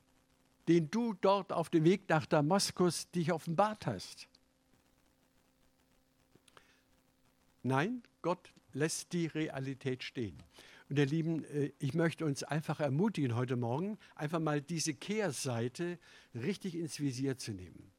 den 0.68 0.90
du 0.90 1.14
dort 1.14 1.52
auf 1.52 1.71
dem 1.71 1.85
Weg 1.85 2.09
nach 2.09 2.26
Damaskus 2.26 3.11
dich 3.11 3.33
offenbart 3.33 3.87
hast. 3.87 4.28
Nein, 7.62 8.02
Gott 8.23 8.52
lässt 8.73 9.12
die 9.12 9.26
Realität 9.26 10.02
stehen. 10.02 10.42
Und 10.88 10.99
ihr 10.99 11.06
Lieben, 11.06 11.45
äh, 11.45 11.73
ich 11.78 11.95
möchte 11.95 12.25
uns 12.25 12.45
einfach 12.45 12.78
ermutigen 12.78 13.35
heute 13.35 13.56
Morgen, 13.56 13.99
einfach 14.14 14.38
mal 14.38 14.61
diese 14.61 14.95
Kehrseite 14.95 15.99
richtig 16.35 16.76
ins 16.76 17.00
Visier 17.00 17.38
zu 17.38 17.52
nehmen. 17.52 17.90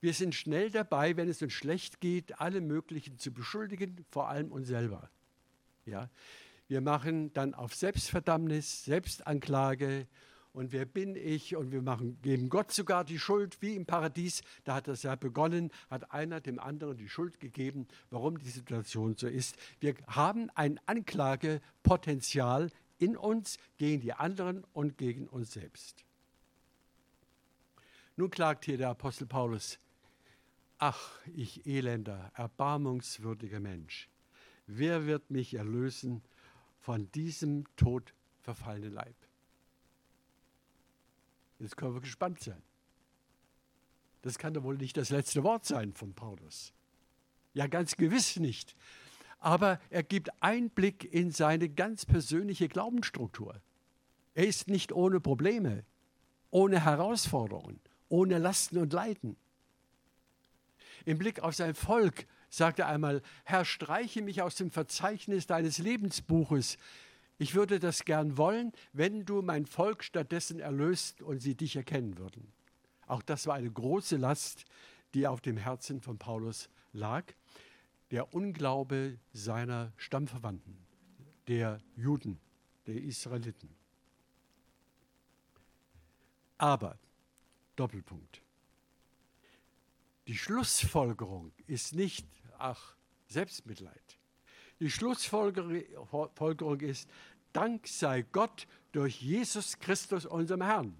Wir 0.00 0.14
sind 0.14 0.34
schnell 0.34 0.70
dabei, 0.70 1.16
wenn 1.16 1.28
es 1.28 1.42
uns 1.42 1.52
schlecht 1.52 2.00
geht, 2.00 2.40
alle 2.40 2.60
möglichen 2.60 3.18
zu 3.18 3.32
beschuldigen, 3.32 4.04
vor 4.10 4.28
allem 4.28 4.52
uns 4.52 4.68
selber. 4.68 5.10
Ja, 5.86 6.08
wir 6.68 6.82
machen 6.82 7.32
dann 7.32 7.54
auf 7.54 7.74
Selbstverdammnis, 7.74 8.84
Selbstanklage 8.84 10.06
und 10.52 10.72
wer 10.72 10.84
bin 10.84 11.14
ich 11.16 11.56
und 11.56 11.72
wir 11.72 11.82
machen, 11.82 12.20
geben 12.20 12.48
Gott 12.50 12.72
sogar 12.72 13.04
die 13.04 13.18
Schuld, 13.18 13.60
wie 13.62 13.74
im 13.74 13.86
Paradies. 13.86 14.42
Da 14.64 14.74
hat 14.74 14.88
das 14.88 15.02
ja 15.02 15.14
begonnen, 15.14 15.70
hat 15.88 16.12
einer 16.12 16.40
dem 16.40 16.58
anderen 16.58 16.96
die 16.96 17.08
Schuld 17.08 17.40
gegeben, 17.40 17.86
warum 18.10 18.38
die 18.38 18.50
Situation 18.50 19.16
so 19.16 19.28
ist. 19.28 19.56
Wir 19.80 19.94
haben 20.08 20.50
ein 20.54 20.78
Anklagepotenzial 20.86 22.70
in 22.98 23.16
uns 23.16 23.58
gegen 23.76 24.00
die 24.00 24.12
anderen 24.12 24.64
und 24.72 24.98
gegen 24.98 25.26
uns 25.28 25.52
selbst. 25.52 26.04
Nun 28.16 28.30
klagt 28.30 28.64
hier 28.64 28.78
der 28.78 28.90
Apostel 28.90 29.26
Paulus, 29.26 29.78
ach, 30.78 31.12
ich 31.34 31.66
elender, 31.66 32.32
erbarmungswürdiger 32.34 33.60
Mensch, 33.60 34.08
wer 34.66 35.06
wird 35.06 35.30
mich 35.30 35.54
erlösen 35.54 36.22
von 36.88 37.12
diesem 37.12 37.66
Tod 37.76 38.14
verfallenen 38.40 38.94
Leib? 38.94 39.14
Jetzt 41.58 41.76
können 41.76 41.92
wir 41.92 42.00
gespannt 42.00 42.40
sein. 42.40 42.62
Das 44.22 44.38
kann 44.38 44.54
doch 44.54 44.62
wohl 44.62 44.78
nicht 44.78 44.96
das 44.96 45.10
letzte 45.10 45.44
Wort 45.44 45.66
sein 45.66 45.92
von 45.92 46.14
Paulus. 46.14 46.72
Ja, 47.52 47.66
ganz 47.66 47.94
gewiss 47.96 48.36
nicht. 48.38 48.74
Aber 49.38 49.78
er 49.90 50.02
gibt 50.02 50.30
Einblick 50.42 51.04
in 51.12 51.30
seine 51.30 51.68
ganz 51.68 52.06
persönliche 52.06 52.68
Glaubensstruktur. 52.68 53.60
Er 54.32 54.46
ist 54.46 54.68
nicht 54.68 54.90
ohne 54.90 55.20
Probleme, 55.20 55.84
ohne 56.50 56.82
Herausforderungen, 56.82 57.80
ohne 58.08 58.38
Lasten 58.38 58.78
und 58.78 58.94
Leiden. 58.94 59.36
Im 61.04 61.18
Blick 61.18 61.40
auf 61.40 61.54
sein 61.54 61.74
Volk 61.74 62.26
sagt 62.50 62.78
er 62.78 62.88
einmal, 62.88 63.22
Herr, 63.44 63.64
streiche 63.64 64.22
mich 64.22 64.42
aus 64.42 64.56
dem 64.56 64.70
Verzeichnis 64.70 65.46
deines 65.46 65.78
Lebensbuches. 65.78 66.78
Ich 67.38 67.54
würde 67.54 67.78
das 67.78 68.04
gern 68.04 68.36
wollen, 68.36 68.72
wenn 68.92 69.24
du 69.24 69.42
mein 69.42 69.66
Volk 69.66 70.02
stattdessen 70.02 70.60
erlöst 70.60 71.22
und 71.22 71.40
sie 71.40 71.54
dich 71.54 71.76
erkennen 71.76 72.18
würden. 72.18 72.52
Auch 73.06 73.22
das 73.22 73.46
war 73.46 73.54
eine 73.54 73.70
große 73.70 74.16
Last, 74.16 74.64
die 75.14 75.26
auf 75.26 75.40
dem 75.40 75.56
Herzen 75.56 76.00
von 76.00 76.18
Paulus 76.18 76.68
lag. 76.92 77.24
Der 78.10 78.34
Unglaube 78.34 79.18
seiner 79.32 79.92
Stammverwandten, 79.96 80.78
der 81.46 81.78
Juden, 81.96 82.38
der 82.86 82.96
Israeliten. 82.96 83.70
Aber, 86.56 86.98
Doppelpunkt, 87.76 88.42
die 90.26 90.36
Schlussfolgerung 90.36 91.52
ist 91.66 91.94
nicht, 91.94 92.26
ach, 92.58 92.94
Selbstmitleid. 93.28 94.18
Die 94.80 94.90
Schlussfolgerung 94.90 96.80
ist, 96.80 97.08
Dank 97.52 97.88
sei 97.88 98.22
Gott 98.22 98.66
durch 98.92 99.20
Jesus 99.20 99.78
Christus, 99.78 100.26
unserem 100.26 100.62
Herrn. 100.62 100.96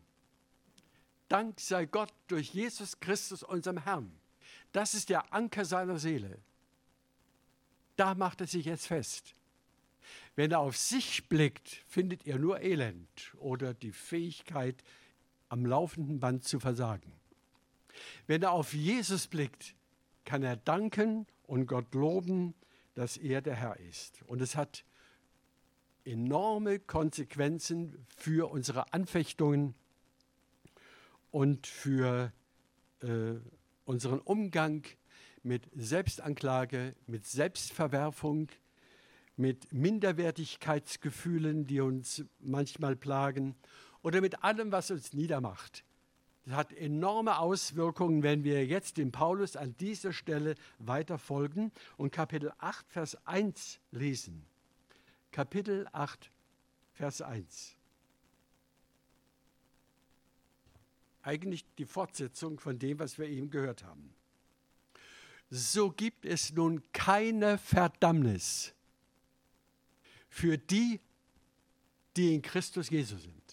Dank 1.28 1.60
sei 1.60 1.84
Gott 1.84 2.12
durch 2.26 2.54
Jesus 2.54 2.98
Christus, 3.00 3.42
unserem 3.42 3.84
Herrn. 3.84 4.10
Das 4.72 4.94
ist 4.94 5.10
der 5.10 5.32
Anker 5.32 5.64
seiner 5.64 5.98
Seele. 5.98 6.38
Da 7.96 8.14
macht 8.14 8.40
er 8.40 8.46
sich 8.46 8.64
jetzt 8.64 8.86
fest. 8.86 9.34
Wenn 10.36 10.52
er 10.52 10.60
auf 10.60 10.76
sich 10.76 11.28
blickt, 11.28 11.82
findet 11.86 12.26
er 12.26 12.38
nur 12.38 12.60
Elend 12.62 13.34
oder 13.38 13.74
die 13.74 13.92
Fähigkeit, 13.92 14.82
am 15.48 15.66
laufenden 15.66 16.20
Band 16.20 16.44
zu 16.44 16.60
versagen. 16.60 17.12
Wenn 18.26 18.42
er 18.42 18.52
auf 18.52 18.74
Jesus 18.74 19.26
blickt, 19.26 19.74
kann 20.24 20.42
er 20.42 20.56
danken 20.56 21.26
und 21.48 21.66
Gott 21.66 21.92
loben, 21.94 22.54
dass 22.94 23.16
er 23.16 23.40
der 23.40 23.56
Herr 23.56 23.80
ist. 23.80 24.22
Und 24.26 24.40
es 24.40 24.54
hat 24.54 24.84
enorme 26.04 26.78
Konsequenzen 26.78 28.06
für 28.16 28.50
unsere 28.50 28.92
Anfechtungen 28.92 29.74
und 31.30 31.66
für 31.66 32.32
äh, 33.00 33.34
unseren 33.84 34.20
Umgang 34.20 34.84
mit 35.42 35.68
Selbstanklage, 35.74 36.94
mit 37.06 37.26
Selbstverwerfung, 37.26 38.48
mit 39.36 39.72
Minderwertigkeitsgefühlen, 39.72 41.66
die 41.66 41.80
uns 41.80 42.24
manchmal 42.40 42.94
plagen 42.94 43.56
oder 44.02 44.20
mit 44.20 44.44
allem, 44.44 44.70
was 44.72 44.90
uns 44.90 45.14
niedermacht. 45.14 45.84
Das 46.48 46.56
hat 46.56 46.72
enorme 46.72 47.40
Auswirkungen, 47.40 48.22
wenn 48.22 48.42
wir 48.42 48.64
jetzt 48.64 48.96
dem 48.96 49.12
Paulus 49.12 49.54
an 49.54 49.76
dieser 49.76 50.14
Stelle 50.14 50.54
weiter 50.78 51.18
folgen 51.18 51.72
und 51.98 52.10
Kapitel 52.10 52.50
8, 52.56 52.86
Vers 52.88 53.26
1 53.26 53.78
lesen. 53.90 54.46
Kapitel 55.30 55.86
8, 55.92 56.30
Vers 56.94 57.20
1. 57.20 57.76
Eigentlich 61.20 61.66
die 61.76 61.84
Fortsetzung 61.84 62.58
von 62.58 62.78
dem, 62.78 62.98
was 62.98 63.18
wir 63.18 63.26
eben 63.26 63.50
gehört 63.50 63.84
haben. 63.84 64.14
So 65.50 65.90
gibt 65.90 66.24
es 66.24 66.54
nun 66.54 66.82
keine 66.94 67.58
Verdammnis 67.58 68.72
für 70.30 70.56
die, 70.56 70.98
die 72.16 72.34
in 72.34 72.40
Christus 72.40 72.88
Jesus 72.88 73.24
sind. 73.24 73.47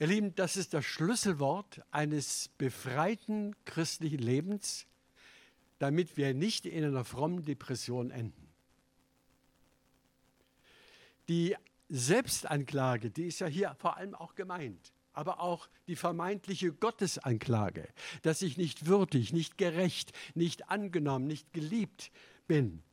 Ihr 0.00 0.06
Lieben, 0.06 0.32
das 0.36 0.56
ist 0.56 0.74
das 0.74 0.84
Schlüsselwort 0.84 1.82
eines 1.90 2.50
befreiten 2.56 3.56
christlichen 3.64 4.20
Lebens, 4.20 4.86
damit 5.80 6.16
wir 6.16 6.34
nicht 6.34 6.66
in 6.66 6.84
einer 6.84 7.04
frommen 7.04 7.44
Depression 7.44 8.12
enden. 8.12 8.46
Die 11.28 11.56
Selbstanklage, 11.88 13.10
die 13.10 13.24
ist 13.24 13.40
ja 13.40 13.48
hier 13.48 13.74
vor 13.80 13.96
allem 13.96 14.14
auch 14.14 14.36
gemeint, 14.36 14.92
aber 15.14 15.40
auch 15.40 15.68
die 15.88 15.96
vermeintliche 15.96 16.72
Gottesanklage, 16.72 17.88
dass 18.22 18.40
ich 18.40 18.56
nicht 18.56 18.86
würdig, 18.86 19.32
nicht 19.32 19.58
gerecht, 19.58 20.12
nicht 20.36 20.70
angenommen, 20.70 21.26
nicht 21.26 21.52
geliebt 21.52 22.12
bin 22.46 22.84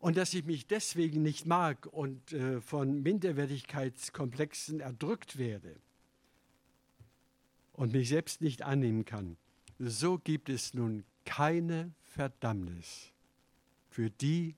und 0.00 0.18
dass 0.18 0.34
ich 0.34 0.44
mich 0.44 0.66
deswegen 0.66 1.22
nicht 1.22 1.46
mag 1.46 1.86
und 1.86 2.34
äh, 2.34 2.60
von 2.60 3.02
Minderwertigkeitskomplexen 3.02 4.80
erdrückt 4.80 5.38
werde 5.38 5.80
und 7.76 7.92
mich 7.92 8.08
selbst 8.08 8.40
nicht 8.40 8.62
annehmen 8.62 9.04
kann, 9.04 9.36
so 9.78 10.18
gibt 10.18 10.48
es 10.48 10.74
nun 10.74 11.04
keine 11.24 11.92
Verdammnis 12.02 13.12
für 13.90 14.10
die, 14.10 14.56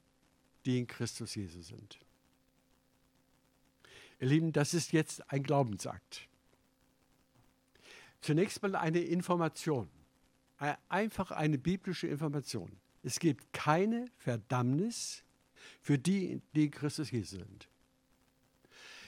die 0.65 0.79
in 0.79 0.87
Christus 0.87 1.35
Jesus 1.35 1.69
sind. 1.69 1.99
Ihr 4.21 4.29
Lieben, 4.29 4.53
das 4.53 4.75
ist 4.75 4.93
jetzt 4.93 5.31
ein 5.33 5.43
Glaubensakt. 5.43 6.29
Zunächst 8.21 8.63
mal 8.63 8.75
eine 8.75 9.01
Information, 9.01 9.89
einfach 10.89 11.31
eine 11.31 11.59
biblische 11.59 12.07
Information. 12.07 12.81
Es 13.03 13.21
gibt 13.21 13.53
keine 13.53 14.07
Verdammnis 14.17 15.23
für 15.81 15.99
die, 15.99 16.41
die 16.55 16.67
in 16.67 16.71
Christus 16.71 17.11
Jesus 17.11 17.31
sind. 17.31 17.69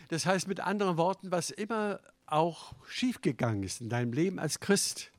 Das 0.09 0.27
heißt 0.27 0.49
mit 0.49 0.61
anderen 0.61 0.97
Worten, 0.97 1.31
was 1.31 1.51
immer 1.51 2.01
auch 2.33 2.75
schiefgegangen 2.89 3.63
ist 3.63 3.81
in 3.81 3.89
deinem 3.89 4.13
Leben 4.13 4.39
als 4.39 4.61
Christ, 4.61 5.11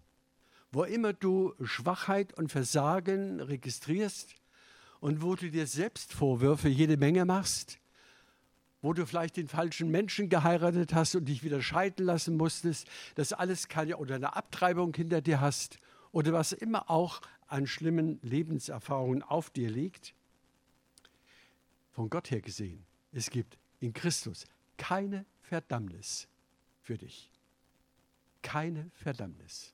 wo 0.71 0.83
immer 0.83 1.13
du 1.13 1.53
Schwachheit 1.61 2.33
und 2.33 2.51
Versagen 2.51 3.39
registrierst 3.39 4.35
und 4.99 5.21
wo 5.21 5.35
du 5.35 5.49
dir 5.49 5.67
selbst 5.67 6.13
Vorwürfe 6.13 6.69
jede 6.69 6.97
Menge 6.97 7.25
machst, 7.25 7.79
wo 8.81 8.93
du 8.93 9.05
vielleicht 9.05 9.37
den 9.37 9.47
falschen 9.47 9.91
Menschen 9.91 10.29
geheiratet 10.29 10.93
hast 10.93 11.15
und 11.15 11.25
dich 11.25 11.43
wieder 11.43 11.61
scheiden 11.61 12.05
lassen 12.05 12.37
musstest, 12.37 12.87
das 13.15 13.33
alles 13.33 13.67
kann 13.67 13.87
ja, 13.87 13.97
oder 13.97 14.15
eine 14.15 14.35
Abtreibung 14.35 14.93
hinter 14.93 15.21
dir 15.21 15.41
hast 15.41 15.79
oder 16.11 16.33
was 16.33 16.51
immer 16.51 16.89
auch 16.89 17.21
an 17.47 17.67
schlimmen 17.67 18.19
Lebenserfahrungen 18.21 19.23
auf 19.23 19.49
dir 19.49 19.69
liegt, 19.69 20.13
von 21.91 22.09
Gott 22.09 22.31
her 22.31 22.41
gesehen, 22.41 22.85
es 23.11 23.29
gibt 23.29 23.57
in 23.81 23.91
Christus 23.91 24.45
keine 24.77 25.25
Verdammnis 25.41 26.29
für 26.81 26.97
dich. 26.97 27.31
Keine 28.41 28.89
Verdammnis. 28.95 29.73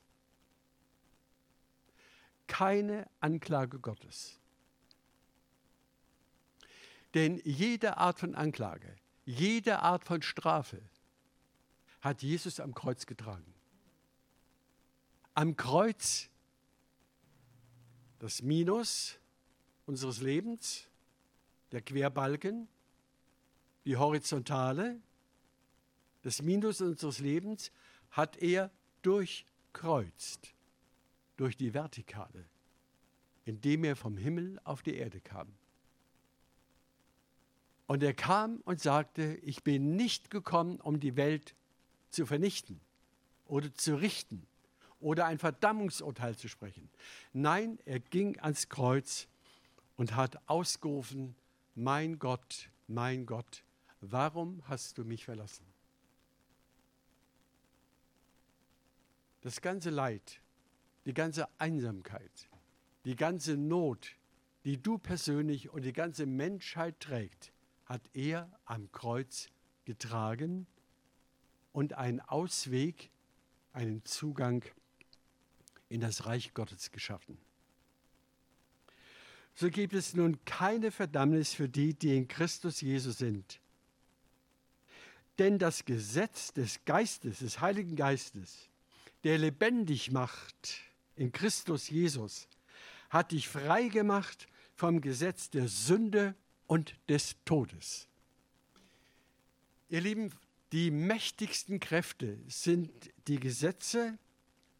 Keine 2.46 3.08
Anklage 3.20 3.78
Gottes. 3.78 4.38
Denn 7.14 7.40
jede 7.44 7.96
Art 7.96 8.18
von 8.18 8.34
Anklage, 8.34 8.94
jede 9.24 9.80
Art 9.80 10.04
von 10.04 10.22
Strafe 10.22 10.80
hat 12.00 12.22
Jesus 12.22 12.60
am 12.60 12.74
Kreuz 12.74 13.06
getragen. 13.06 13.54
Am 15.34 15.56
Kreuz 15.56 16.28
das 18.18 18.42
Minus 18.42 19.18
unseres 19.86 20.20
Lebens, 20.20 20.86
der 21.72 21.82
Querbalken, 21.82 22.68
die 23.84 23.96
Horizontale, 23.96 25.00
das 26.28 26.42
Minus 26.42 26.82
unseres 26.82 27.20
Lebens 27.20 27.72
hat 28.10 28.36
er 28.36 28.70
durchkreuzt, 29.00 30.52
durch 31.38 31.56
die 31.56 31.72
Vertikale, 31.72 32.44
indem 33.46 33.82
er 33.82 33.96
vom 33.96 34.18
Himmel 34.18 34.60
auf 34.64 34.82
die 34.82 34.94
Erde 34.94 35.22
kam. 35.22 35.48
Und 37.86 38.02
er 38.02 38.12
kam 38.12 38.60
und 38.66 38.78
sagte, 38.78 39.36
ich 39.36 39.64
bin 39.64 39.96
nicht 39.96 40.28
gekommen, 40.28 40.78
um 40.82 41.00
die 41.00 41.16
Welt 41.16 41.54
zu 42.10 42.26
vernichten 42.26 42.78
oder 43.46 43.72
zu 43.72 43.94
richten 43.94 44.46
oder 45.00 45.24
ein 45.24 45.38
Verdammungsurteil 45.38 46.36
zu 46.36 46.48
sprechen. 46.48 46.90
Nein, 47.32 47.78
er 47.86 48.00
ging 48.00 48.38
ans 48.40 48.68
Kreuz 48.68 49.28
und 49.96 50.14
hat 50.14 50.46
ausgerufen, 50.46 51.34
mein 51.74 52.18
Gott, 52.18 52.68
mein 52.86 53.24
Gott, 53.24 53.62
warum 54.02 54.62
hast 54.68 54.98
du 54.98 55.06
mich 55.06 55.24
verlassen? 55.24 55.67
Das 59.40 59.60
ganze 59.60 59.90
Leid, 59.90 60.40
die 61.04 61.14
ganze 61.14 61.48
Einsamkeit, 61.58 62.48
die 63.04 63.16
ganze 63.16 63.56
Not, 63.56 64.16
die 64.64 64.80
du 64.80 64.98
persönlich 64.98 65.70
und 65.70 65.84
die 65.84 65.92
ganze 65.92 66.26
Menschheit 66.26 67.00
trägt, 67.00 67.52
hat 67.84 68.02
er 68.12 68.50
am 68.64 68.90
Kreuz 68.92 69.48
getragen 69.84 70.66
und 71.72 71.94
einen 71.94 72.20
Ausweg, 72.20 73.10
einen 73.72 74.04
Zugang 74.04 74.64
in 75.88 76.00
das 76.00 76.26
Reich 76.26 76.52
Gottes 76.52 76.90
geschaffen. 76.90 77.38
So 79.54 79.70
gibt 79.70 79.94
es 79.94 80.14
nun 80.14 80.44
keine 80.44 80.90
Verdammnis 80.90 81.54
für 81.54 81.68
die, 81.68 81.94
die 81.94 82.16
in 82.16 82.28
Christus 82.28 82.80
Jesus 82.80 83.18
sind. 83.18 83.60
Denn 85.38 85.58
das 85.58 85.84
Gesetz 85.84 86.52
des 86.52 86.84
Geistes, 86.84 87.40
des 87.40 87.60
Heiligen 87.60 87.96
Geistes, 87.96 88.67
der 89.24 89.38
lebendig 89.38 90.10
macht 90.10 90.80
in 91.16 91.32
Christus 91.32 91.88
Jesus, 91.88 92.48
hat 93.10 93.32
dich 93.32 93.48
frei 93.48 93.88
gemacht 93.88 94.46
vom 94.74 95.00
Gesetz 95.00 95.50
der 95.50 95.68
Sünde 95.68 96.34
und 96.66 96.94
des 97.08 97.36
Todes. 97.44 98.08
Ihr 99.88 100.00
Lieben, 100.02 100.30
die 100.72 100.90
mächtigsten 100.90 101.80
Kräfte 101.80 102.38
sind 102.46 102.90
die 103.26 103.40
Gesetze 103.40 104.18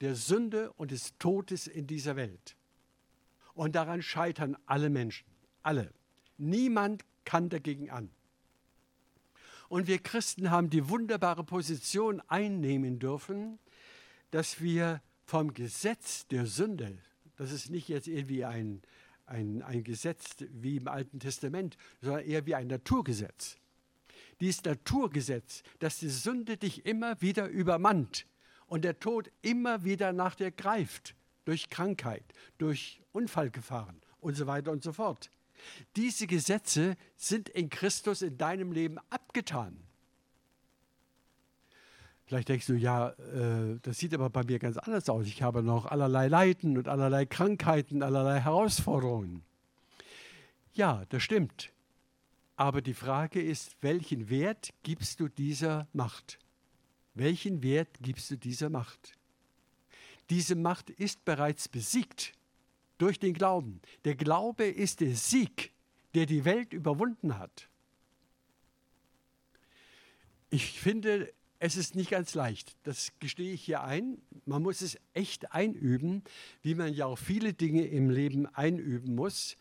der 0.01 0.15
Sünde 0.15 0.73
und 0.75 0.91
des 0.91 1.17
Todes 1.19 1.67
in 1.67 1.87
dieser 1.87 2.15
Welt. 2.15 2.57
Und 3.55 3.75
daran 3.75 4.03
scheitern 4.03 4.57
alle 4.67 4.91
Menschen, 4.91 5.27
alle. 5.63 5.93
Niemand 6.37 7.05
kann 7.25 7.49
dagegen 7.49 7.91
an. 7.91 8.11
Und 9.69 9.87
wir 9.87 9.99
Christen 9.99 10.51
haben 10.51 10.71
die 10.71 10.89
wunderbare 10.89 11.45
Position 11.45 12.23
einnehmen 12.29 12.99
dürfen, 12.99 13.59
dass 14.31 14.61
wir 14.61 15.03
vom 15.25 15.55
Gesetz 15.55 16.27
der 16.29 16.47
Sünde, 16.47 16.99
das 17.37 17.53
ist 17.53 17.71
nicht 17.71 17.89
jetzt 17.89 18.09
irgendwie 18.09 18.45
ein, 18.45 18.83
ein, 19.27 19.63
ein 19.63 19.85
Gesetz 19.85 20.37
wie 20.51 20.77
im 20.77 20.89
Alten 20.89 21.21
Testament, 21.21 21.77
sondern 22.01 22.25
eher 22.25 22.47
wie 22.47 22.55
ein 22.55 22.67
Naturgesetz. 22.67 23.57
Dieses 24.41 24.65
Naturgesetz, 24.65 25.63
dass 25.79 25.99
die 25.99 26.09
Sünde 26.09 26.57
dich 26.57 26.87
immer 26.87 27.21
wieder 27.21 27.49
übermannt 27.49 28.27
und 28.67 28.85
der 28.85 29.01
Tod 29.01 29.31
immer 29.43 29.85
wieder 29.85 30.13
nach 30.13 30.35
dir 30.35 30.51
greift, 30.51 31.15
durch 31.45 31.71
Krankheit, 31.71 32.25
durch 32.59 33.01
Unfallgefahren 33.13 34.01
und 34.21 34.35
so 34.35 34.47
weiter 34.47 34.71
und 34.71 34.83
so 34.83 34.93
fort. 34.93 35.31
Diese 35.97 36.27
Gesetze 36.27 36.97
sind 37.17 37.49
in 37.49 37.69
Christus 37.71 38.23
in 38.23 38.39
deinem 38.39 38.73
Leben 38.73 38.99
abgetan. 39.11 39.88
Vielleicht 42.29 42.51
denkst 42.51 42.67
du, 42.67 42.75
ja, 42.75 43.09
äh, 43.09 43.79
das 43.81 43.97
sieht 43.97 44.13
aber 44.13 44.29
bei 44.29 44.45
mir 44.45 44.59
ganz 44.59 44.77
anders 44.77 45.09
aus. 45.09 45.27
Ich 45.27 45.41
habe 45.41 45.63
noch 45.63 45.87
allerlei 45.87 46.29
Leiden 46.29 46.77
und 46.77 46.87
allerlei 46.87 47.25
Krankheiten, 47.25 48.03
allerlei 48.03 48.39
Herausforderungen. 48.41 49.43
Ja, 50.75 51.07
das 51.09 51.23
stimmt. 51.23 51.73
Aber 52.57 52.83
die 52.83 52.93
Frage 52.93 53.41
ist, 53.41 53.79
welchen 53.81 54.29
Wert 54.29 54.75
gibst 54.83 55.21
du 55.21 55.29
dieser 55.29 55.89
Macht? 55.95 56.39
Welchen 57.15 57.63
Wert 57.63 57.97
gibst 58.03 58.31
du 58.31 58.37
dieser 58.37 58.69
Macht? 58.69 59.17
Diese 60.29 60.55
Macht 60.55 60.91
ist 60.91 61.25
bereits 61.25 61.67
besiegt 61.67 62.35
durch 62.99 63.19
den 63.19 63.33
Glauben. 63.33 63.81
Der 64.05 64.17
Glaube 64.17 64.65
ist 64.65 65.01
der 65.01 65.17
Sieg, 65.17 65.73
der 66.13 66.27
die 66.27 66.45
Welt 66.45 66.75
überwunden 66.75 67.39
hat. 67.39 67.71
Ich 70.51 70.79
finde, 70.79 71.33
es 71.61 71.77
ist 71.77 71.97
nicht 71.97 72.11
ganz 72.11 72.35
leicht. 72.35 72.77
Das 72.85 73.13
gestehe 73.19 73.53
ich 73.53 73.65
hier 73.65 73.83
ein. 73.83 74.23
Man 74.45 74.63
muss 74.63 74.81
es 74.81 74.99
echt 75.13 75.53
einüben, 75.53 76.23
wie 76.63 76.75
man 76.75 76.95
ja 76.95 77.07
auch 77.07 77.19
viele 77.19 77.53
Dinge 77.53 77.87
im 77.87 78.11
Leben 78.11 78.47
einüben 78.47 79.15
muss. 79.15 79.57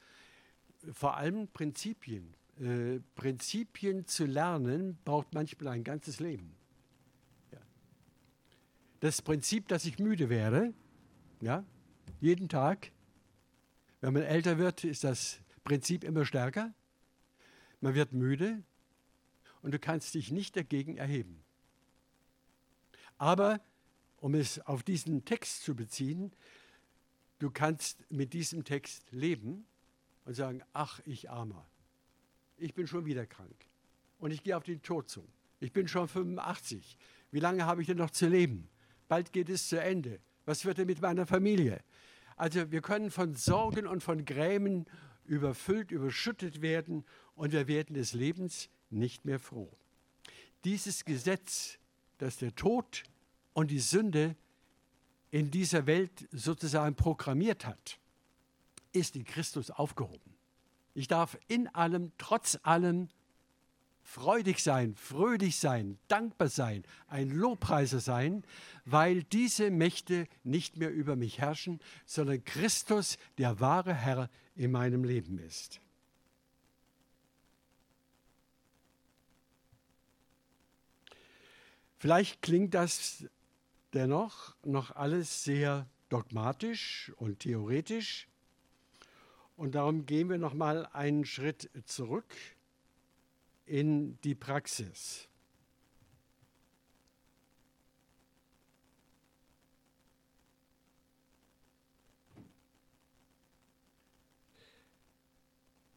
Vor 0.93 1.17
allem 1.17 1.47
Prinzipien. 1.47 2.35
Äh, 2.59 2.99
Prinzipien 3.15 4.05
zu 4.05 4.25
lernen 4.25 4.99
braucht 5.05 5.33
manchmal 5.33 5.73
ein 5.73 5.83
ganzes 5.83 6.19
Leben. 6.19 6.55
Ja. 7.51 7.59
Das 8.99 9.21
Prinzip, 9.21 9.67
dass 9.67 9.85
ich 9.85 9.97
müde 9.97 10.29
werde, 10.29 10.73
ja, 11.41 11.65
jeden 12.19 12.47
Tag. 12.47 12.91
Wenn 14.01 14.13
man 14.13 14.23
älter 14.23 14.59
wird, 14.59 14.83
ist 14.83 15.03
das 15.03 15.39
Prinzip 15.63 16.03
immer 16.03 16.25
stärker. 16.25 16.73
Man 17.81 17.95
wird 17.95 18.13
müde 18.13 18.63
und 19.61 19.73
du 19.73 19.79
kannst 19.79 20.13
dich 20.13 20.31
nicht 20.31 20.55
dagegen 20.55 20.97
erheben. 20.97 21.43
Aber 23.17 23.61
um 24.19 24.35
es 24.35 24.59
auf 24.59 24.83
diesen 24.83 25.25
Text 25.25 25.63
zu 25.63 25.75
beziehen, 25.75 26.31
du 27.39 27.51
kannst 27.51 28.09
mit 28.11 28.33
diesem 28.33 28.63
Text 28.63 29.11
leben 29.11 29.65
und 30.25 30.33
sagen, 30.33 30.61
ach, 30.73 30.99
ich 31.05 31.29
armer, 31.29 31.65
ich 32.57 32.73
bin 32.73 32.87
schon 32.87 33.05
wieder 33.05 33.25
krank 33.25 33.55
und 34.19 34.31
ich 34.31 34.43
gehe 34.43 34.57
auf 34.57 34.63
den 34.63 34.81
Tod 34.81 35.09
zu. 35.09 35.27
Ich 35.59 35.71
bin 35.71 35.87
schon 35.87 36.07
85. 36.07 36.97
Wie 37.31 37.39
lange 37.39 37.65
habe 37.65 37.81
ich 37.81 37.87
denn 37.87 37.97
noch 37.97 38.11
zu 38.11 38.27
leben? 38.27 38.69
Bald 39.07 39.33
geht 39.33 39.49
es 39.49 39.69
zu 39.69 39.81
Ende. 39.81 40.19
Was 40.45 40.65
wird 40.65 40.77
denn 40.77 40.87
mit 40.87 41.01
meiner 41.01 41.25
Familie? 41.25 41.81
Also 42.35 42.71
wir 42.71 42.81
können 42.81 43.09
von 43.09 43.35
Sorgen 43.35 43.87
und 43.87 44.03
von 44.03 44.23
Grämen 44.25 44.85
überfüllt, 45.25 45.91
überschüttet 45.91 46.61
werden 46.61 47.03
und 47.35 47.51
wir 47.51 47.67
werden 47.67 47.95
des 47.95 48.13
Lebens 48.13 48.69
nicht 48.89 49.25
mehr 49.25 49.39
froh. 49.39 49.71
Dieses 50.63 51.03
Gesetz 51.05 51.79
dass 52.17 52.37
der 52.37 52.55
Tod 52.55 53.03
und 53.53 53.71
die 53.71 53.79
Sünde 53.79 54.35
in 55.31 55.51
dieser 55.51 55.85
Welt 55.87 56.27
sozusagen 56.31 56.95
programmiert 56.95 57.65
hat, 57.65 57.99
ist 58.91 59.15
in 59.15 59.25
Christus 59.25 59.69
aufgehoben. 59.71 60.33
Ich 60.93 61.07
darf 61.07 61.37
in 61.47 61.67
allem, 61.67 62.11
trotz 62.17 62.57
allem 62.63 63.09
freudig 64.01 64.63
sein, 64.63 64.95
fröhlich 64.95 65.57
sein, 65.57 65.99
dankbar 66.07 66.47
sein, 66.47 66.83
ein 67.07 67.29
Lobpreiser 67.29 67.99
sein, 67.99 68.43
weil 68.85 69.23
diese 69.23 69.69
Mächte 69.69 70.27
nicht 70.43 70.77
mehr 70.77 70.91
über 70.91 71.15
mich 71.15 71.39
herrschen, 71.39 71.79
sondern 72.05 72.43
Christus 72.43 73.17
der 73.37 73.59
wahre 73.59 73.93
Herr 73.93 74.29
in 74.55 74.71
meinem 74.71 75.03
Leben 75.03 75.37
ist. 75.39 75.81
Vielleicht 81.97 82.41
klingt 82.41 82.73
das 82.73 83.25
dennoch 83.93 84.55
noch 84.63 84.95
alles 84.95 85.43
sehr 85.43 85.89
dogmatisch 86.09 87.11
und 87.17 87.39
theoretisch. 87.39 88.27
Und 89.55 89.73
darum 89.73 90.05
gehen 90.05 90.29
wir 90.29 90.37
noch 90.37 90.53
mal 90.53 90.85
einen 90.93 91.25
Schritt 91.25 91.71
zurück 91.85 92.35
in 93.65 94.21
die 94.21 94.35
Praxis. 94.35 95.27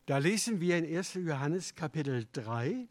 Da 0.06 0.18
lesen 0.18 0.60
wir 0.60 0.76
in 0.76 0.96
1. 0.96 1.14
Johannes 1.14 1.74
Kapitel 1.76 2.26
3, 2.32 2.88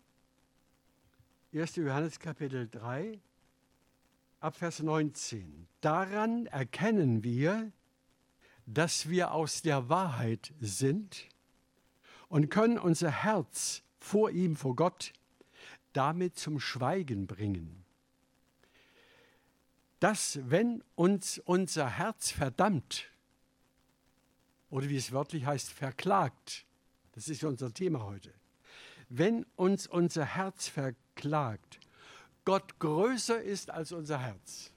1. 1.51 1.77
Johannes 1.77 2.19
Kapitel 2.19 2.67
3, 2.69 3.19
Abvers 4.39 4.83
19. 4.83 5.67
Daran 5.81 6.45
erkennen 6.45 7.23
wir, 7.23 7.71
dass 8.67 9.09
wir 9.09 9.31
aus 9.31 9.63
der 9.63 9.89
Wahrheit 9.89 10.53
sind 10.59 11.27
und 12.27 12.51
können 12.51 12.77
unser 12.77 13.09
Herz 13.09 13.81
vor 13.97 14.29
ihm, 14.29 14.55
vor 14.55 14.75
Gott, 14.75 15.12
damit 15.91 16.38
zum 16.38 16.59
Schweigen 16.59 17.25
bringen. 17.25 17.83
Dass, 19.99 20.39
wenn 20.43 20.83
uns 20.93 21.39
unser 21.39 21.89
Herz 21.89 22.29
verdammt, 22.29 23.09
oder 24.69 24.88
wie 24.88 24.97
es 24.97 25.12
wörtlich 25.12 25.47
heißt, 25.47 25.71
verklagt, 25.71 26.67
das 27.13 27.27
ist 27.27 27.43
unser 27.43 27.73
Thema 27.73 28.03
heute, 28.03 28.38
wenn 29.10 29.45
uns 29.56 29.88
unser 29.88 30.26
Herz 30.26 30.67
verklagt, 30.67 31.10
klagt, 31.19 31.80
Gott 32.45 32.80
größer 32.80 33.41
ist 33.41 33.69
als 33.69 33.91
unser 33.91 34.19
Herz. 34.19 34.72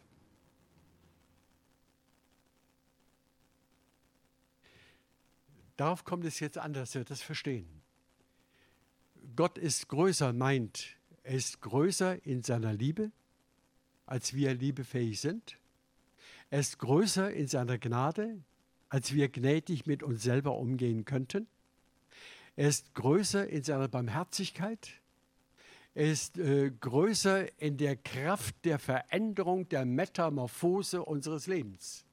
Darauf 5.76 6.04
kommt 6.04 6.24
es 6.24 6.40
jetzt 6.40 6.58
an, 6.58 6.72
dass 6.74 6.94
wir 6.94 7.04
das 7.04 7.22
verstehen. 7.22 7.66
Gott 9.36 9.56
ist 9.56 9.88
größer, 9.88 10.32
meint, 10.32 10.96
er 11.22 11.34
ist 11.34 11.60
größer 11.60 12.26
in 12.26 12.42
seiner 12.42 12.72
Liebe, 12.72 13.12
als 14.04 14.34
wir 14.34 14.52
liebefähig 14.54 15.20
sind. 15.20 15.58
Er 16.50 16.60
ist 16.60 16.78
größer 16.78 17.32
in 17.32 17.46
seiner 17.46 17.78
Gnade, 17.78 18.42
als 18.88 19.14
wir 19.14 19.28
gnädig 19.28 19.86
mit 19.86 20.02
uns 20.02 20.22
selber 20.22 20.56
umgehen 20.58 21.04
könnten. 21.04 21.46
Er 22.56 22.68
ist 22.68 22.94
größer 22.94 23.48
in 23.48 23.62
seiner 23.62 23.88
Barmherzigkeit, 23.88 24.90
Er 25.94 26.10
ist 26.10 26.38
äh, 26.38 26.70
größer 26.70 27.60
in 27.60 27.76
der 27.76 27.96
Kraft 27.96 28.64
der 28.64 28.78
Veränderung, 28.78 29.68
der 29.68 29.84
Metamorphose 29.84 31.02
unseres 31.02 31.46
Lebens. 31.46 32.06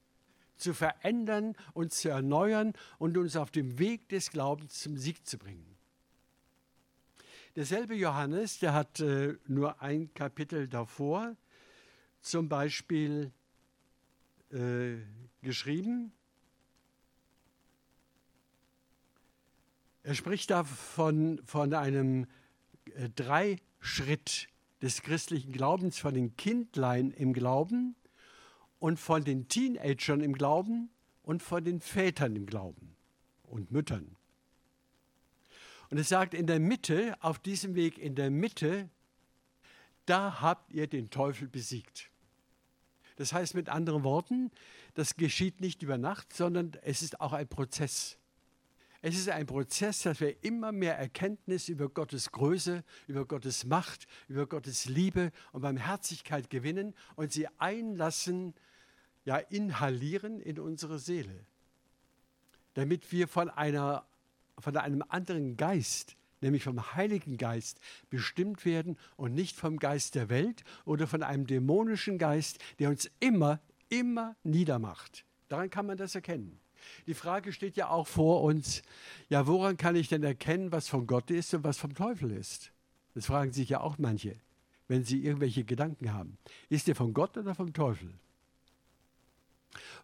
Zu 0.58 0.74
verändern, 0.74 1.56
uns 1.74 2.02
zu 2.02 2.10
erneuern 2.10 2.74
und 2.98 3.18
uns 3.18 3.38
auf 3.38 3.52
dem 3.52 3.80
Weg 3.80 4.10
des 4.10 4.32
Glaubens 4.32 4.82
zum 4.82 4.98
Sieg 4.98 5.26
zu 5.26 5.38
bringen. 5.38 5.78
Derselbe 7.56 7.96
Johannes, 7.96 8.60
der 8.60 8.74
hat 8.74 9.00
äh, 9.00 9.38
nur 9.48 9.82
ein 9.82 10.14
Kapitel 10.14 10.68
davor, 10.68 11.36
zum 12.22 12.50
Beispiel 12.50 13.32
äh, 14.52 14.98
geschrieben. 15.42 16.12
Er 20.04 20.16
spricht 20.16 20.50
da 20.50 20.64
von, 20.64 21.42
von 21.46 21.74
einem 21.74 22.26
äh, 22.96 23.10
Dreischritt 23.10 24.48
des 24.82 25.02
christlichen 25.02 25.52
Glaubens, 25.52 26.00
von 26.00 26.14
den 26.14 26.36
Kindlein 26.38 27.12
im 27.12 27.34
Glauben 27.34 27.96
und 28.80 29.00
von 29.00 29.24
den 29.24 29.48
Teenagern 29.48 30.22
im 30.22 30.34
Glauben 30.34 30.90
und 31.24 31.44
von 31.44 31.64
den 31.64 31.82
Vätern 31.82 32.36
im 32.36 32.46
Glauben 32.46 32.96
und 33.44 33.72
Müttern. 33.72 34.16
Und 35.90 35.98
es 35.98 36.10
sagt, 36.10 36.34
in 36.34 36.48
der 36.48 36.60
Mitte, 36.60 37.18
auf 37.20 37.40
diesem 37.40 37.76
Weg 37.76 37.98
in 37.98 38.16
der 38.16 38.30
Mitte, 38.30 38.90
da 40.06 40.42
habt 40.42 40.72
ihr 40.72 40.88
den 40.88 41.10
Teufel 41.10 41.48
besiegt. 41.48 42.10
Das 43.18 43.34
heißt 43.34 43.54
mit 43.54 43.68
anderen 43.70 44.04
Worten, 44.04 44.50
das 44.94 45.18
geschieht 45.18 45.62
nicht 45.62 45.84
über 45.84 45.98
Nacht, 45.98 46.32
sondern 46.32 46.72
es 46.84 47.02
ist 47.02 47.20
auch 47.20 47.34
ein 47.34 47.48
Prozess. 47.48 48.19
Es 49.02 49.18
ist 49.18 49.30
ein 49.30 49.46
Prozess, 49.46 50.02
dass 50.02 50.20
wir 50.20 50.44
immer 50.44 50.74
mehr 50.74 50.98
Erkenntnis 50.98 51.70
über 51.70 51.88
Gottes 51.88 52.32
Größe, 52.32 52.84
über 53.08 53.26
Gottes 53.26 53.64
Macht, 53.64 54.08
über 54.28 54.46
Gottes 54.46 54.86
Liebe 54.86 55.32
und 55.54 55.62
Barmherzigkeit 55.62 56.50
gewinnen 56.50 56.94
und 57.16 57.32
sie 57.32 57.48
einlassen, 57.60 58.54
ja, 59.24 59.38
inhalieren 59.38 60.42
in 60.42 60.60
unsere 60.60 61.00
Seele. 61.00 61.46
Damit 62.74 63.12
wir 63.14 63.30
von, 63.30 63.50
einer, 63.50 64.06
von 64.58 64.76
einem 64.76 65.04
anderen 65.08 65.56
Geist, 65.56 66.18
nämlich 66.42 66.64
vom 66.64 66.96
Heiligen 66.96 67.38
Geist, 67.38 67.80
bestimmt 68.10 68.66
werden 68.66 68.98
und 69.16 69.34
nicht 69.34 69.56
vom 69.56 69.80
Geist 69.80 70.16
der 70.16 70.30
Welt 70.30 70.64
oder 70.84 71.08
von 71.08 71.24
einem 71.24 71.48
dämonischen 71.48 72.18
Geist, 72.18 72.60
der 72.80 72.90
uns 72.90 73.10
immer, 73.22 73.62
immer 73.88 74.36
niedermacht. 74.44 75.26
Daran 75.48 75.70
kann 75.70 75.86
man 75.86 75.98
das 75.98 76.16
erkennen. 76.16 76.60
Die 77.08 77.14
Frage 77.14 77.54
steht 77.54 77.78
ja 77.78 77.90
auch 77.90 78.08
vor 78.08 78.44
uns, 78.44 78.82
ja, 79.30 79.48
woran 79.48 79.78
kann 79.78 79.96
ich 79.96 80.10
denn 80.10 80.24
erkennen, 80.24 80.72
was 80.72 80.88
von 80.88 81.08
Gott 81.08 81.32
ist 81.32 81.54
und 81.54 81.64
was 81.64 81.78
vom 81.78 81.94
Teufel 81.94 82.32
ist? 82.32 82.72
Das 83.14 83.26
fragen 83.26 83.52
sich 83.52 83.70
ja 83.70 83.82
auch 83.82 83.98
manche, 83.98 84.36
wenn 84.88 85.04
sie 85.04 85.24
irgendwelche 85.24 85.64
Gedanken 85.64 86.14
haben. 86.14 86.38
Ist 86.70 86.88
er 86.88 86.96
von 86.96 87.14
Gott 87.14 87.38
oder 87.38 87.56
vom 87.56 87.74
Teufel? 87.74 88.14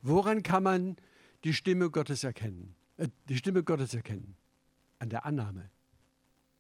Woran 0.01 0.43
kann 0.43 0.63
man 0.63 0.97
die 1.43 1.53
Stimme 1.53 1.89
Gottes 1.89 2.23
erkennen? 2.23 2.75
Äh, 2.97 3.07
die 3.29 3.37
Stimme 3.37 3.63
Gottes 3.63 3.93
erkennen? 3.93 4.35
An 4.99 5.09
der 5.09 5.25
Annahme, 5.25 5.69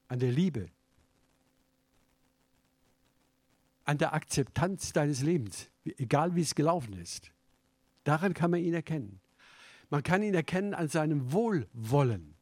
an 0.07 0.19
der 0.19 0.31
Liebe, 0.31 0.69
an 3.85 3.97
der 3.97 4.13
Akzeptanz 4.13 4.93
deines 4.93 5.21
Lebens, 5.21 5.69
egal 5.85 6.35
wie 6.35 6.41
es 6.41 6.55
gelaufen 6.55 6.93
ist. 6.93 7.31
Daran 8.03 8.33
kann 8.33 8.51
man 8.51 8.59
ihn 8.61 8.73
erkennen. 8.73 9.19
Man 9.89 10.03
kann 10.03 10.23
ihn 10.23 10.33
erkennen 10.33 10.73
an 10.73 10.87
seinem 10.87 11.31
Wohlwollen. 11.31 12.35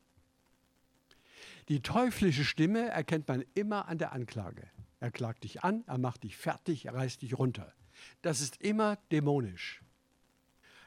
Die 1.69 1.81
teuflische 1.81 2.43
Stimme 2.43 2.89
erkennt 2.89 3.27
man 3.27 3.43
immer 3.53 3.87
an 3.87 3.97
der 3.97 4.11
Anklage. 4.11 4.69
Er 4.99 5.11
klagt 5.11 5.43
dich 5.43 5.63
an, 5.63 5.83
er 5.87 5.97
macht 5.97 6.23
dich 6.23 6.37
fertig, 6.37 6.85
er 6.85 6.93
reißt 6.93 7.21
dich 7.21 7.37
runter. 7.37 7.73
Das 8.21 8.41
ist 8.41 8.61
immer 8.61 8.97
dämonisch. 9.11 9.81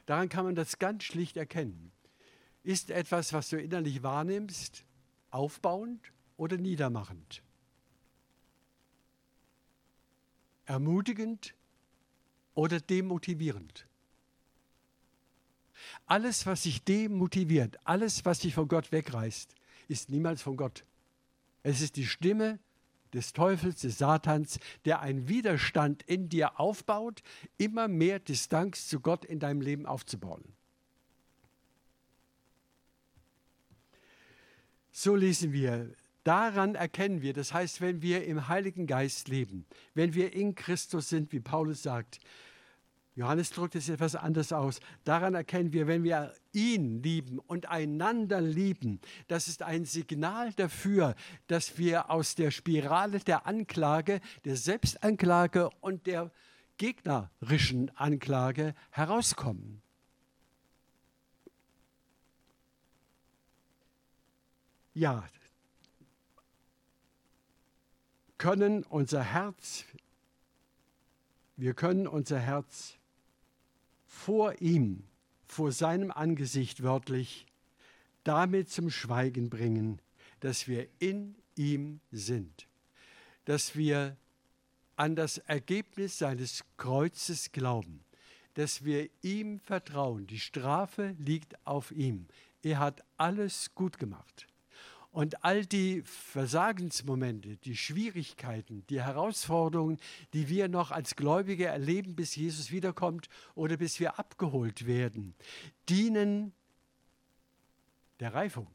Daran 0.05 0.29
kann 0.29 0.45
man 0.45 0.55
das 0.55 0.79
ganz 0.79 1.03
schlicht 1.03 1.37
erkennen. 1.37 1.91
Ist 2.63 2.91
etwas, 2.91 3.33
was 3.33 3.49
du 3.49 3.59
innerlich 3.59 4.03
wahrnimmst, 4.03 4.85
aufbauend 5.31 6.11
oder 6.37 6.57
niedermachend? 6.57 7.43
Ermutigend 10.65 11.55
oder 12.53 12.79
demotivierend? 12.79 13.87
Alles, 16.07 16.45
was 16.45 16.63
sich 16.63 16.83
demotiviert, 16.83 17.77
alles, 17.83 18.25
was 18.25 18.39
dich 18.39 18.53
von 18.53 18.69
Gott 18.69 18.91
wegreißt, 18.91 19.53
ist 19.89 20.09
niemals 20.09 20.41
von 20.41 20.55
Gott. 20.55 20.85
Es 21.63 21.81
ist 21.81 21.97
die 21.97 22.05
Stimme 22.05 22.59
des 23.13 23.33
Teufels, 23.33 23.81
des 23.81 23.97
Satans, 23.97 24.59
der 24.85 25.01
einen 25.01 25.27
Widerstand 25.27 26.03
in 26.03 26.29
dir 26.29 26.59
aufbaut, 26.59 27.23
immer 27.57 27.87
mehr 27.89 28.19
Distanz 28.19 28.87
zu 28.87 29.01
Gott 29.01 29.25
in 29.25 29.39
deinem 29.39 29.61
Leben 29.61 29.85
aufzubauen. 29.85 30.43
So 34.91 35.15
lesen 35.15 35.51
wir, 35.51 35.93
daran 36.23 36.75
erkennen 36.75 37.21
wir, 37.21 37.33
das 37.33 37.53
heißt, 37.53 37.81
wenn 37.81 38.01
wir 38.01 38.25
im 38.25 38.47
Heiligen 38.47 38.87
Geist 38.87 39.27
leben, 39.27 39.65
wenn 39.93 40.13
wir 40.13 40.33
in 40.33 40.55
Christus 40.55 41.09
sind, 41.09 41.31
wie 41.31 41.39
Paulus 41.39 41.83
sagt, 41.83 42.19
Johannes 43.17 43.49
drückt 43.49 43.73
es 43.73 43.89
etwas 43.89 44.15
anders 44.15 44.53
aus. 44.53 44.79
Daran 45.03 45.33
erkennen 45.33 45.73
wir, 45.73 45.87
wenn 45.87 46.03
wir 46.03 46.35
ihn 46.53 47.01
lieben 47.01 47.39
und 47.39 47.67
einander 47.67 48.39
lieben, 48.41 49.01
das 49.27 49.47
ist 49.47 49.63
ein 49.63 49.85
Signal 49.85 50.53
dafür, 50.53 51.15
dass 51.47 51.79
wir 51.79 52.11
aus 52.11 52.35
der 52.35 52.51
Spirale 52.51 53.17
der 53.17 53.47
Anklage, 53.47 54.21
der 54.45 54.55
Selbstanklage 54.55 55.71
und 55.81 56.05
der 56.05 56.29
gegnerischen 56.77 57.89
Anklage 57.97 58.75
herauskommen. 58.91 59.81
Ja, 64.93 65.27
können 68.37 68.83
unser 68.83 69.23
Herz, 69.23 69.85
wir 71.55 71.73
können 71.73 72.05
unser 72.05 72.37
Herz 72.37 72.97
vor 74.07 74.61
ihm, 74.61 75.03
vor 75.45 75.71
seinem 75.71 76.11
Angesicht 76.11 76.83
wörtlich, 76.83 77.45
damit 78.23 78.69
zum 78.69 78.89
Schweigen 78.89 79.49
bringen, 79.49 80.01
dass 80.39 80.67
wir 80.67 80.87
in 80.99 81.35
ihm 81.55 81.99
sind, 82.11 82.67
dass 83.45 83.75
wir 83.75 84.17
an 84.95 85.15
das 85.15 85.37
Ergebnis 85.37 86.17
seines 86.17 86.63
Kreuzes 86.77 87.51
glauben, 87.51 88.03
dass 88.55 88.83
wir 88.83 89.09
ihm 89.21 89.59
vertrauen. 89.59 90.25
Die 90.27 90.39
Strafe 90.39 91.15
liegt 91.19 91.55
auf 91.65 91.91
ihm. 91.91 92.27
Er 92.63 92.79
hat 92.79 93.03
alles 93.15 93.73
gut 93.75 93.99
gemacht. 93.99 94.47
Und 95.11 95.43
all 95.43 95.65
die 95.65 96.03
Versagensmomente, 96.03 97.57
die 97.57 97.75
Schwierigkeiten, 97.75 98.85
die 98.89 99.01
Herausforderungen, 99.01 99.97
die 100.33 100.47
wir 100.47 100.67
noch 100.67 100.91
als 100.91 101.15
Gläubige 101.15 101.65
erleben, 101.65 102.15
bis 102.15 102.35
Jesus 102.35 102.71
wiederkommt 102.71 103.29
oder 103.55 103.77
bis 103.77 103.99
wir 103.99 104.19
abgeholt 104.19 104.85
werden, 104.85 105.33
dienen 105.89 106.53
der 108.19 108.33
Reifung. 108.33 108.69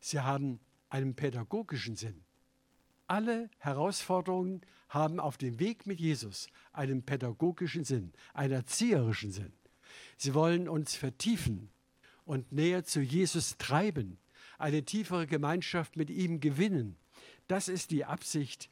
Sie 0.00 0.20
haben 0.20 0.60
einen 0.88 1.14
pädagogischen 1.14 1.96
Sinn. 1.96 2.24
Alle 3.06 3.50
Herausforderungen 3.58 4.60
haben 4.88 5.18
auf 5.18 5.38
dem 5.38 5.58
Weg 5.60 5.86
mit 5.86 6.00
Jesus 6.00 6.48
einen 6.72 7.02
pädagogischen 7.04 7.84
Sinn, 7.84 8.12
einen 8.34 8.52
erzieherischen 8.52 9.32
Sinn. 9.32 9.52
Sie 10.16 10.34
wollen 10.34 10.68
uns 10.68 10.94
vertiefen 10.94 11.70
und 12.24 12.52
näher 12.52 12.84
zu 12.84 13.00
Jesus 13.00 13.56
treiben 13.56 14.18
eine 14.60 14.84
tiefere 14.84 15.26
Gemeinschaft 15.26 15.96
mit 15.96 16.10
ihm 16.10 16.40
gewinnen. 16.40 16.96
Das 17.48 17.68
ist 17.68 17.90
die 17.90 18.04
Absicht, 18.04 18.70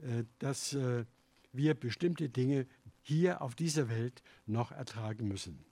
äh, 0.00 0.24
dass 0.38 0.74
äh, 0.74 1.04
wir 1.52 1.74
bestimmte 1.74 2.28
Dinge 2.28 2.66
hier 3.02 3.42
auf 3.42 3.54
dieser 3.54 3.88
Welt 3.88 4.22
noch 4.46 4.72
ertragen 4.72 5.28
müssen. 5.28 5.64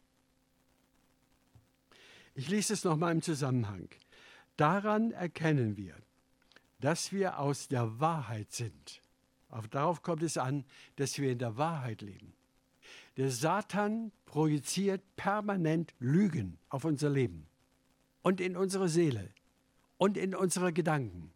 Ich 2.35 2.49
lese 2.49 2.73
es 2.73 2.85
nochmal 2.85 3.13
im 3.13 3.23
Zusammenhang. 3.23 3.89
Daran 4.57 5.11
erkennen 5.11 5.77
wir, 5.77 5.97
dass 6.81 7.13
wir 7.13 7.39
aus 7.39 7.69
der 7.69 8.01
Wahrheit 8.01 8.53
sind. 8.53 9.01
Auch 9.49 9.67
darauf 9.67 10.03
kommt 10.03 10.23
es 10.23 10.39
an, 10.39 10.65
dass 10.97 11.19
wir 11.19 11.33
in 11.33 11.39
der 11.39 11.57
Wahrheit 11.57 12.01
leben. 12.01 12.33
Der 13.17 13.31
Satan 13.31 14.13
projiziert 14.25 15.03
permanent 15.17 15.95
Lügen 15.99 16.59
auf 16.71 16.85
unser 16.85 17.11
Leben 17.11 17.47
und 18.23 18.41
in 18.41 18.57
unsere 18.57 18.89
Seele 18.89 19.31
und 19.99 20.17
in 20.17 20.35
unsere 20.35 20.73
Gedanken. 20.73 21.33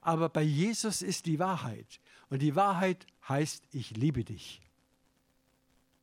Aber 0.00 0.28
bei 0.28 0.42
Jesus 0.42 1.02
ist 1.02 1.26
die 1.26 1.38
Wahrheit. 1.38 2.00
Und 2.30 2.40
die 2.40 2.56
Wahrheit 2.56 3.06
heißt, 3.28 3.64
ich 3.72 3.96
liebe 3.96 4.24
dich. 4.24 4.60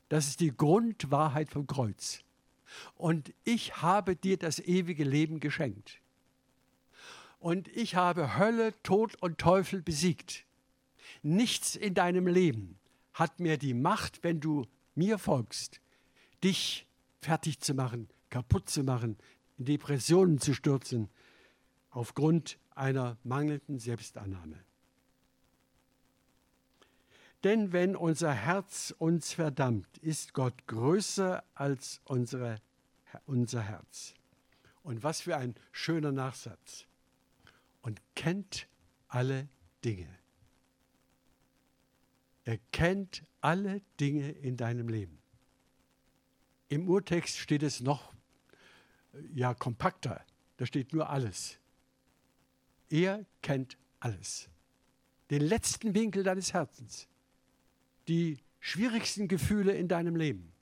Das 0.08 0.28
ist 0.28 0.40
die 0.40 0.56
Grundwahrheit 0.56 1.50
vom 1.50 1.66
Kreuz. 1.66 2.20
Und 2.96 3.32
ich 3.44 3.82
habe 3.82 4.14
dir 4.14 4.36
das 4.36 4.58
ewige 4.58 5.04
Leben 5.04 5.40
geschenkt. 5.40 6.00
Und 7.40 7.68
ich 7.68 7.94
habe 7.94 8.36
Hölle, 8.36 8.74
Tod 8.82 9.16
und 9.22 9.38
Teufel 9.38 9.82
besiegt. 9.82 10.44
Nichts 11.22 11.76
in 11.76 11.94
deinem 11.94 12.26
Leben 12.26 12.78
hat 13.14 13.40
mehr 13.40 13.56
die 13.56 13.74
Macht, 13.74 14.22
wenn 14.22 14.40
du 14.40 14.66
mir 14.94 15.18
folgst, 15.18 15.80
dich 16.44 16.86
fertig 17.20 17.60
zu 17.60 17.74
machen, 17.74 18.08
kaputt 18.30 18.68
zu 18.68 18.82
machen, 18.82 19.16
in 19.58 19.64
Depressionen 19.64 20.38
zu 20.38 20.54
stürzen, 20.54 21.08
aufgrund 21.90 22.58
einer 22.74 23.18
mangelnden 23.24 23.78
Selbstannahme. 23.78 24.58
Denn 27.44 27.72
wenn 27.72 27.94
unser 27.94 28.32
Herz 28.32 28.94
uns 28.98 29.32
verdammt, 29.32 29.98
ist 29.98 30.34
Gott 30.34 30.66
größer 30.66 31.44
als 31.54 32.00
unsere, 32.04 32.60
unser 33.26 33.62
Herz. 33.62 34.14
Und 34.82 35.02
was 35.02 35.20
für 35.20 35.36
ein 35.36 35.54
schöner 35.70 36.12
Nachsatz. 36.12 36.86
Und 37.82 38.00
kennt 38.14 38.66
alle 39.06 39.48
Dinge. 39.84 40.08
Er 42.44 42.58
kennt 42.72 43.22
alle 43.40 43.82
Dinge 44.00 44.30
in 44.30 44.56
deinem 44.56 44.88
Leben. 44.88 45.18
Im 46.68 46.88
Urtext 46.88 47.38
steht 47.38 47.62
es 47.62 47.80
noch 47.80 48.12
ja 49.34 49.54
kompakter. 49.54 50.24
Da 50.56 50.66
steht 50.66 50.92
nur 50.92 51.08
alles. 51.08 51.58
Er 52.90 53.24
kennt 53.42 53.76
alles. 54.00 54.48
Den 55.30 55.42
letzten 55.42 55.94
Winkel 55.94 56.22
deines 56.22 56.52
Herzens. 56.52 57.06
Die 58.08 58.38
schwierigsten 58.60 59.28
Gefühle 59.28 59.72
in 59.72 59.88
deinem 59.88 60.16
Leben. 60.16 60.52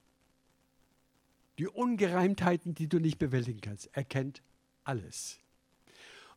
Die 1.58 1.68
Ungereimtheiten, 1.68 2.74
die 2.74 2.88
du 2.88 2.98
nicht 2.98 3.18
bewältigen 3.18 3.60
kannst. 3.60 3.88
Er 3.92 4.04
kennt 4.04 4.42
alles. 4.84 5.38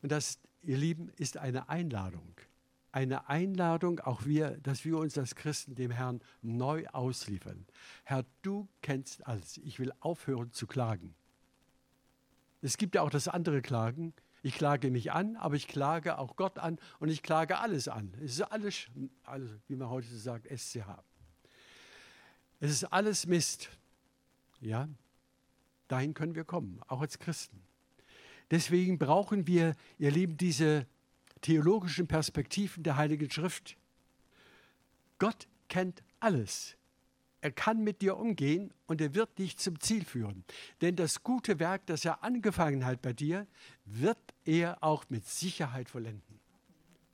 Und 0.00 0.12
das, 0.12 0.38
ihr 0.62 0.78
Lieben, 0.78 1.10
ist 1.16 1.36
eine 1.36 1.68
Einladung. 1.68 2.34
Eine 2.92 3.28
Einladung, 3.28 4.00
auch 4.00 4.24
wir, 4.24 4.58
dass 4.62 4.84
wir 4.84 4.96
uns 4.98 5.18
als 5.18 5.34
Christen 5.34 5.74
dem 5.74 5.90
Herrn 5.90 6.20
neu 6.42 6.86
ausliefern. 6.88 7.66
Herr, 8.04 8.24
du 8.42 8.68
kennst 8.82 9.26
alles. 9.26 9.58
Ich 9.58 9.78
will 9.78 9.92
aufhören 10.00 10.52
zu 10.52 10.66
klagen. 10.66 11.14
Es 12.62 12.76
gibt 12.76 12.94
ja 12.94 13.02
auch 13.02 13.10
das 13.10 13.28
andere 13.28 13.62
Klagen. 13.62 14.12
Ich 14.42 14.54
klage 14.54 14.90
mich 14.90 15.12
an, 15.12 15.36
aber 15.36 15.56
ich 15.56 15.68
klage 15.68 16.18
auch 16.18 16.36
Gott 16.36 16.58
an 16.58 16.78
und 16.98 17.08
ich 17.08 17.22
klage 17.22 17.58
alles 17.58 17.88
an. 17.88 18.12
Es 18.22 18.32
ist 18.32 18.42
alles, 18.42 18.86
alles 19.24 19.50
wie 19.68 19.76
man 19.76 19.90
heute 19.90 20.08
sagt, 20.16 20.46
SCH. 20.46 20.86
Es 22.58 22.70
ist 22.70 22.84
alles 22.84 23.26
Mist. 23.26 23.70
Ja, 24.60 24.88
dahin 25.88 26.14
können 26.14 26.34
wir 26.34 26.44
kommen, 26.44 26.80
auch 26.86 27.00
als 27.00 27.18
Christen. 27.18 27.62
Deswegen 28.50 28.98
brauchen 28.98 29.46
wir, 29.46 29.74
ihr 29.98 30.10
Lieben, 30.10 30.36
diese 30.36 30.86
theologischen 31.40 32.06
Perspektiven 32.06 32.82
der 32.82 32.96
Heiligen 32.96 33.30
Schrift. 33.30 33.76
Gott 35.18 35.46
kennt 35.68 36.02
alles. 36.18 36.76
Er 37.42 37.50
kann 37.50 37.82
mit 37.82 38.02
dir 38.02 38.16
umgehen 38.18 38.72
und 38.86 39.00
er 39.00 39.14
wird 39.14 39.38
dich 39.38 39.56
zum 39.56 39.80
Ziel 39.80 40.04
führen. 40.04 40.44
Denn 40.82 40.96
das 40.96 41.22
gute 41.22 41.58
Werk, 41.58 41.86
das 41.86 42.04
er 42.04 42.22
angefangen 42.22 42.84
hat 42.84 43.00
bei 43.00 43.12
dir, 43.12 43.46
wird 43.86 44.18
er 44.44 44.82
auch 44.82 45.08
mit 45.08 45.26
Sicherheit 45.26 45.88
vollenden. 45.88 46.40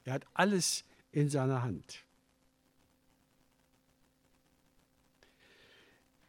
Er 0.05 0.15
hat 0.15 0.27
alles 0.35 0.85
in 1.13 1.29
seiner 1.29 1.63
Hand. 1.63 2.05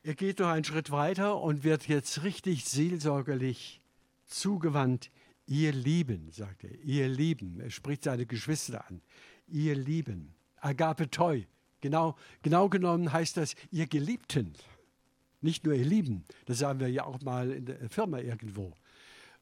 Er 0.04 0.16
geht 0.16 0.40
noch 0.40 0.48
einen 0.48 0.64
Schritt 0.64 0.90
weiter 0.92 1.42
und 1.42 1.64
wird 1.64 1.88
jetzt 1.88 2.24
richtig 2.24 2.66
seelsorgerlich 2.66 3.82
zugewandt. 4.26 5.12
Ihr 5.48 5.74
Lieben, 5.74 6.32
sagt 6.32 6.64
er, 6.64 6.80
ihr 6.84 7.08
Lieben. 7.08 7.60
Er 7.60 7.72
spricht 7.72 8.04
seine 8.04 8.26
Geschwister 8.26 8.88
an. 8.88 9.02
Ihr 9.48 9.76
Lieben. 9.76 10.34
Agape 10.58 11.10
Toi, 11.10 11.44
Genau, 11.82 12.16
genau 12.42 12.70
genommen 12.70 13.12
heißt 13.12 13.38
das, 13.38 13.56
ihr 13.72 13.88
Geliebten, 13.88 14.54
nicht 15.42 15.64
nur 15.64 15.76
ihr 15.76 15.86
Lieben, 15.86 16.24
das 16.46 16.60
sagen 16.60 16.80
wir 16.80 16.90
ja 16.90 17.06
auch 17.06 17.22
mal 17.22 17.52
in 17.52 17.66
der 17.66 17.90
Firma 17.90 18.20
irgendwo, 18.20 18.74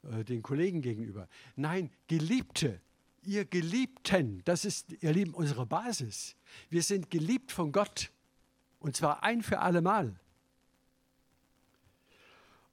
äh, 0.04 0.24
den 0.24 0.42
Kollegen 0.42 0.82
gegenüber. 0.82 1.28
Nein, 1.56 1.90
Geliebte, 2.08 2.82
ihr 3.24 3.46
Geliebten, 3.46 4.42
das 4.44 4.66
ist, 4.66 4.92
ihr 5.02 5.14
Lieben, 5.14 5.34
unsere 5.34 5.66
Basis. 5.66 6.36
Wir 6.70 6.84
sind 6.84 7.10
geliebt 7.10 7.52
von 7.52 7.72
Gott 7.72 8.12
und 8.80 8.96
zwar 8.96 9.24
ein 9.24 9.42
für 9.42 9.60
alle 9.60 9.82
Mal. 9.82 10.20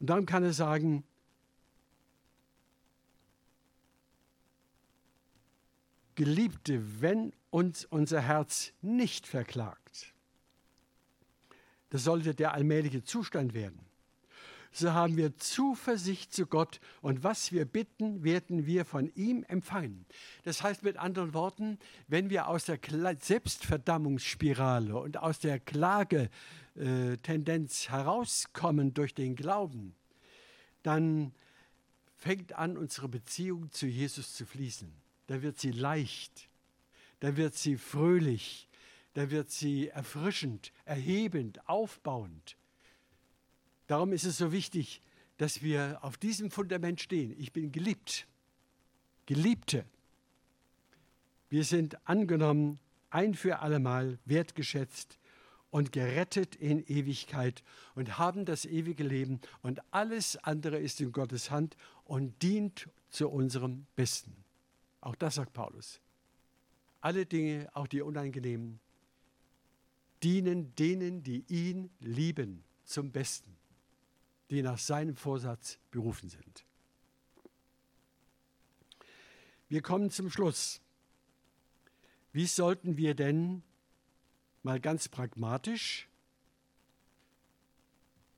Und 0.00 0.10
darum 0.10 0.26
kann 0.26 0.42
er 0.42 0.52
sagen, 0.52 1.04
Geliebte, 6.16 7.00
wenn 7.00 7.32
uns 7.52 7.84
unser 7.84 8.22
Herz 8.22 8.72
nicht 8.80 9.28
verklagt, 9.28 10.12
das 11.90 12.02
sollte 12.04 12.34
der 12.34 12.54
allmähliche 12.54 13.04
Zustand 13.04 13.54
werden, 13.54 13.78
so 14.74 14.92
haben 14.92 15.18
wir 15.18 15.36
Zuversicht 15.36 16.32
zu 16.32 16.46
Gott 16.46 16.80
und 17.02 17.22
was 17.22 17.52
wir 17.52 17.66
bitten, 17.66 18.24
werden 18.24 18.64
wir 18.64 18.86
von 18.86 19.14
ihm 19.14 19.44
empfangen. 19.44 20.06
Das 20.44 20.62
heißt 20.62 20.82
mit 20.82 20.96
anderen 20.96 21.34
Worten, 21.34 21.78
wenn 22.08 22.30
wir 22.30 22.48
aus 22.48 22.64
der 22.64 22.78
Selbstverdammungsspirale 23.20 24.96
und 24.96 25.18
aus 25.18 25.40
der 25.40 25.60
Klagetendenz 25.60 27.90
herauskommen 27.90 28.94
durch 28.94 29.14
den 29.14 29.36
Glauben, 29.36 29.94
dann 30.82 31.34
fängt 32.16 32.54
an, 32.54 32.78
unsere 32.78 33.08
Beziehung 33.08 33.70
zu 33.72 33.86
Jesus 33.86 34.32
zu 34.32 34.46
fließen. 34.46 34.90
Da 35.26 35.42
wird 35.42 35.58
sie 35.58 35.72
leicht, 35.72 36.48
da 37.22 37.36
wird 37.36 37.54
sie 37.54 37.76
fröhlich, 37.76 38.68
da 39.14 39.30
wird 39.30 39.48
sie 39.48 39.90
erfrischend, 39.90 40.72
erhebend, 40.84 41.68
aufbauend. 41.68 42.56
Darum 43.86 44.12
ist 44.12 44.24
es 44.24 44.38
so 44.38 44.50
wichtig, 44.50 45.00
dass 45.36 45.62
wir 45.62 46.00
auf 46.02 46.16
diesem 46.16 46.50
Fundament 46.50 47.00
stehen. 47.00 47.32
Ich 47.38 47.52
bin 47.52 47.70
geliebt, 47.70 48.26
Geliebte. 49.26 49.84
Wir 51.48 51.62
sind 51.62 51.96
angenommen, 52.08 52.80
ein 53.10 53.34
für 53.34 53.60
allemal 53.60 54.18
wertgeschätzt 54.24 55.16
und 55.70 55.92
gerettet 55.92 56.56
in 56.56 56.84
Ewigkeit 56.84 57.62
und 57.94 58.18
haben 58.18 58.46
das 58.46 58.64
ewige 58.64 59.04
Leben 59.04 59.40
und 59.62 59.80
alles 59.92 60.38
andere 60.38 60.78
ist 60.78 61.00
in 61.00 61.12
Gottes 61.12 61.52
Hand 61.52 61.76
und 62.02 62.42
dient 62.42 62.88
zu 63.10 63.30
unserem 63.30 63.86
Besten. 63.94 64.34
Auch 65.00 65.14
das 65.14 65.36
sagt 65.36 65.52
Paulus. 65.52 66.01
Alle 67.02 67.26
Dinge, 67.26 67.68
auch 67.74 67.88
die 67.88 68.00
unangenehmen, 68.00 68.80
dienen 70.22 70.74
denen, 70.76 71.22
die 71.22 71.44
ihn 71.48 71.90
lieben, 71.98 72.64
zum 72.84 73.10
Besten, 73.10 73.56
die 74.50 74.62
nach 74.62 74.78
seinem 74.78 75.16
Vorsatz 75.16 75.78
berufen 75.90 76.28
sind. 76.28 76.64
Wir 79.68 79.82
kommen 79.82 80.10
zum 80.10 80.30
Schluss. 80.30 80.80
Wie 82.32 82.46
sollten 82.46 82.96
wir 82.96 83.14
denn 83.14 83.62
mal 84.62 84.78
ganz 84.78 85.08
pragmatisch 85.08 86.08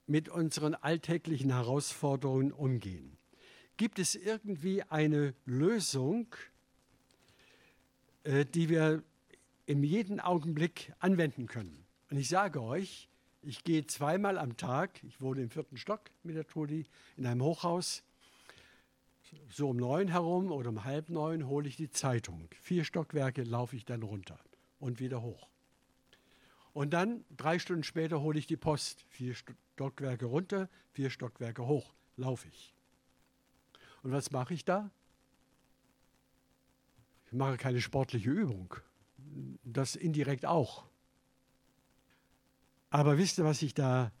mit 0.07 0.27
unseren 0.27 0.73
alltäglichen 0.73 1.51
Herausforderungen 1.51 2.51
umgehen? 2.51 3.17
Gibt 3.77 3.99
es 3.99 4.15
irgendwie 4.15 4.81
eine 4.83 5.35
Lösung, 5.45 6.33
äh, 8.25 8.45
die 8.45 8.69
wir 8.69 9.03
in 9.67 9.83
jedem 9.83 10.19
Augenblick 10.19 10.93
anwenden 10.99 11.47
können. 11.47 11.85
Und 12.09 12.17
ich 12.17 12.27
sage 12.27 12.61
euch, 12.61 13.07
ich 13.41 13.63
gehe 13.63 13.85
zweimal 13.85 14.37
am 14.37 14.57
Tag, 14.57 15.03
ich 15.03 15.21
wohne 15.21 15.41
im 15.41 15.49
vierten 15.49 15.77
Stock 15.77 16.09
mit 16.23 16.35
der 16.35 16.47
Trudi, 16.47 16.85
in 17.17 17.27
einem 17.27 17.43
Hochhaus, 17.43 18.03
so 19.49 19.69
um 19.69 19.77
neun 19.77 20.07
herum 20.07 20.51
oder 20.51 20.69
um 20.69 20.83
halb 20.83 21.09
neun 21.09 21.47
hole 21.47 21.67
ich 21.67 21.77
die 21.77 21.89
Zeitung. 21.89 22.49
Vier 22.61 22.83
Stockwerke 22.83 23.43
laufe 23.43 23.75
ich 23.75 23.85
dann 23.85 24.01
runter 24.03 24.39
und 24.79 24.99
wieder 24.99 25.21
hoch. 25.21 25.47
Und 26.73 26.93
dann 26.93 27.23
drei 27.37 27.59
Stunden 27.59 27.83
später 27.83 28.21
hole 28.21 28.37
ich 28.37 28.47
die 28.47 28.57
Post. 28.57 29.05
Vier 29.09 29.35
Stockwerke 29.35 30.25
runter, 30.25 30.67
vier 30.91 31.09
Stockwerke 31.09 31.65
hoch 31.65 31.93
laufe 32.17 32.47
ich. 32.47 32.73
Und 34.03 34.11
was 34.11 34.31
mache 34.31 34.53
ich 34.53 34.65
da? 34.65 34.89
Ich 37.35 37.37
mache 37.37 37.57
keine 37.57 37.81
sportliche 37.81 38.29
Übung. 38.29 38.73
Das 39.65 39.97
indirekt 39.97 40.45
auch. 40.45 40.85
Aber 42.89 43.17
wisst 43.17 43.39
ihr, 43.39 43.43
was 43.43 43.61
ich 43.61 43.73
da, 43.73 44.13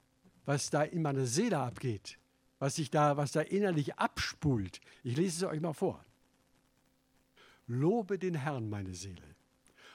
was 0.43 0.69
da 0.69 0.83
in 0.83 1.01
meiner 1.01 1.25
Seele 1.25 1.59
abgeht? 1.59 2.19
Was 2.59 2.75
sich 2.75 2.91
da, 2.91 3.15
was 3.15 3.31
da 3.31 3.39
innerlich 3.39 3.97
abspult? 3.97 4.81
Ich 5.01 5.15
lese 5.15 5.45
es 5.45 5.49
euch 5.49 5.61
mal 5.61 5.71
vor. 5.71 6.03
Lobe 7.67 8.19
den 8.19 8.35
Herrn, 8.35 8.69
meine 8.69 8.93
Seele. 8.93 9.23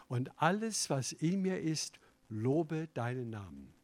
Und 0.08 0.30
alles, 0.40 0.88
was 0.88 1.12
in 1.12 1.42
mir 1.42 1.60
ist, 1.60 2.00
lobe 2.30 2.88
deinen 2.94 3.28
Namen. 3.28 3.74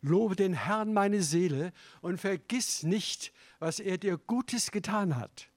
Lobe 0.00 0.34
den 0.34 0.54
Herrn, 0.54 0.94
meine 0.94 1.22
Seele, 1.22 1.74
und 2.00 2.16
vergiss 2.16 2.84
nicht, 2.84 3.34
was 3.58 3.80
er 3.80 3.98
dir 3.98 4.16
Gutes 4.16 4.70
getan 4.70 5.16
hat. 5.16 5.50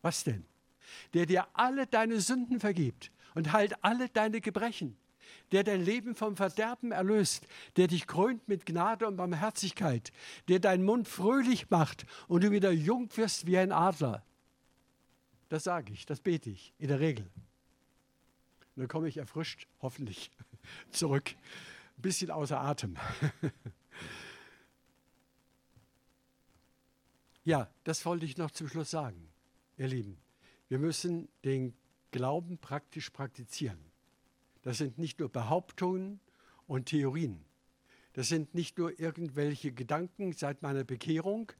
Was 0.00 0.24
denn? 0.24 0.46
Der 1.14 1.26
dir 1.26 1.46
alle 1.52 1.86
deine 1.86 2.20
Sünden 2.20 2.60
vergibt 2.60 3.10
und 3.34 3.52
heilt 3.52 3.82
alle 3.84 4.08
deine 4.08 4.40
Gebrechen, 4.40 4.96
der 5.52 5.64
dein 5.64 5.84
Leben 5.84 6.14
vom 6.14 6.36
Verderben 6.36 6.92
erlöst, 6.92 7.46
der 7.76 7.86
dich 7.86 8.06
krönt 8.06 8.46
mit 8.48 8.66
Gnade 8.66 9.06
und 9.06 9.16
Barmherzigkeit, 9.16 10.12
der 10.48 10.58
deinen 10.58 10.84
Mund 10.84 11.08
fröhlich 11.08 11.70
macht 11.70 12.06
und 12.28 12.44
du 12.44 12.50
wieder 12.50 12.70
jung 12.70 13.08
wirst 13.16 13.46
wie 13.46 13.58
ein 13.58 13.72
Adler. 13.72 14.24
Das 15.48 15.64
sage 15.64 15.92
ich, 15.92 16.06
das 16.06 16.20
bete 16.20 16.50
ich 16.50 16.72
in 16.78 16.88
der 16.88 17.00
Regel. 17.00 17.28
Und 18.76 18.82
dann 18.82 18.88
komme 18.88 19.08
ich 19.08 19.16
erfrischt, 19.16 19.66
hoffentlich, 19.82 20.30
zurück. 20.90 21.34
Ein 21.98 22.02
bisschen 22.02 22.30
außer 22.30 22.60
Atem. 22.60 22.96
ja, 27.44 27.68
das 27.84 28.06
wollte 28.06 28.24
ich 28.24 28.38
noch 28.38 28.52
zum 28.52 28.68
Schluss 28.68 28.90
sagen, 28.90 29.28
ihr 29.76 29.88
Lieben. 29.88 30.16
Wir 30.70 30.78
müssen 30.78 31.28
den 31.44 31.74
Glauben 32.12 32.56
praktisch 32.58 33.10
praktizieren. 33.10 33.80
Das 34.62 34.78
sind 34.78 34.98
nicht 34.98 35.18
nur 35.18 35.28
Behauptungen 35.28 36.20
und 36.68 36.86
Theorien. 36.86 37.44
Das 38.12 38.28
sind 38.28 38.54
nicht 38.54 38.78
nur 38.78 39.00
irgendwelche 39.00 39.72
Gedanken 39.72 40.32
seit 40.32 40.62
meiner 40.62 40.84
Bekehrung, 40.84 41.50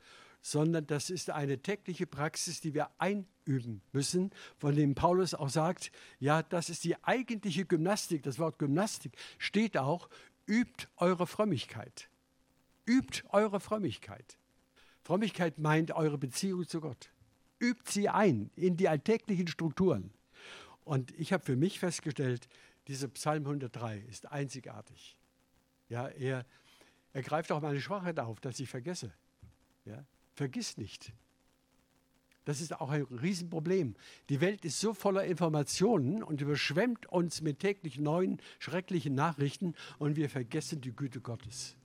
sondern 0.42 0.86
das 0.86 1.10
ist 1.10 1.28
eine 1.28 1.58
tägliche 1.58 2.06
Praxis, 2.06 2.60
die 2.60 2.72
wir 2.72 2.88
einüben 2.98 3.82
müssen, 3.90 4.30
von 4.58 4.76
dem 4.76 4.94
Paulus 4.94 5.34
auch 5.34 5.48
sagt, 5.48 5.90
ja, 6.20 6.44
das 6.44 6.70
ist 6.70 6.84
die 6.84 7.02
eigentliche 7.02 7.64
Gymnastik. 7.64 8.22
Das 8.22 8.38
Wort 8.38 8.60
Gymnastik 8.60 9.16
steht 9.38 9.76
auch, 9.76 10.08
übt 10.46 10.86
eure 10.96 11.26
Frömmigkeit. 11.26 12.08
Übt 12.86 13.24
eure 13.30 13.58
Frömmigkeit. 13.58 14.38
Frömmigkeit 15.02 15.58
meint 15.58 15.90
eure 15.90 16.16
Beziehung 16.16 16.68
zu 16.68 16.80
Gott. 16.80 17.10
Übt 17.60 17.90
sie 17.90 18.08
ein 18.08 18.50
in 18.56 18.76
die 18.76 18.88
alltäglichen 18.88 19.46
Strukturen. 19.46 20.10
Und 20.84 21.12
ich 21.18 21.32
habe 21.32 21.44
für 21.44 21.56
mich 21.56 21.78
festgestellt, 21.78 22.48
dieser 22.88 23.08
Psalm 23.08 23.44
103 23.44 23.98
ist 24.08 24.32
einzigartig. 24.32 25.16
Ja, 25.88 26.08
er, 26.08 26.44
er 27.12 27.22
greift 27.22 27.52
auch 27.52 27.60
meine 27.60 27.80
Schwachheit 27.80 28.18
auf, 28.18 28.40
dass 28.40 28.58
ich 28.58 28.68
vergesse. 28.68 29.12
Ja, 29.84 30.04
vergiss 30.34 30.76
nicht. 30.76 31.12
Das 32.44 32.60
ist 32.60 32.80
auch 32.80 32.90
ein 32.90 33.02
Riesenproblem. 33.02 33.94
Die 34.28 34.40
Welt 34.40 34.64
ist 34.64 34.80
so 34.80 34.94
voller 34.94 35.24
Informationen 35.24 36.22
und 36.22 36.40
überschwemmt 36.40 37.06
uns 37.06 37.42
mit 37.42 37.60
täglich 37.60 37.98
neuen, 37.98 38.40
schrecklichen 38.58 39.14
Nachrichten 39.14 39.74
und 39.98 40.16
wir 40.16 40.30
vergessen 40.30 40.80
die 40.80 40.90
Güte 40.90 41.20
Gottes. 41.20 41.76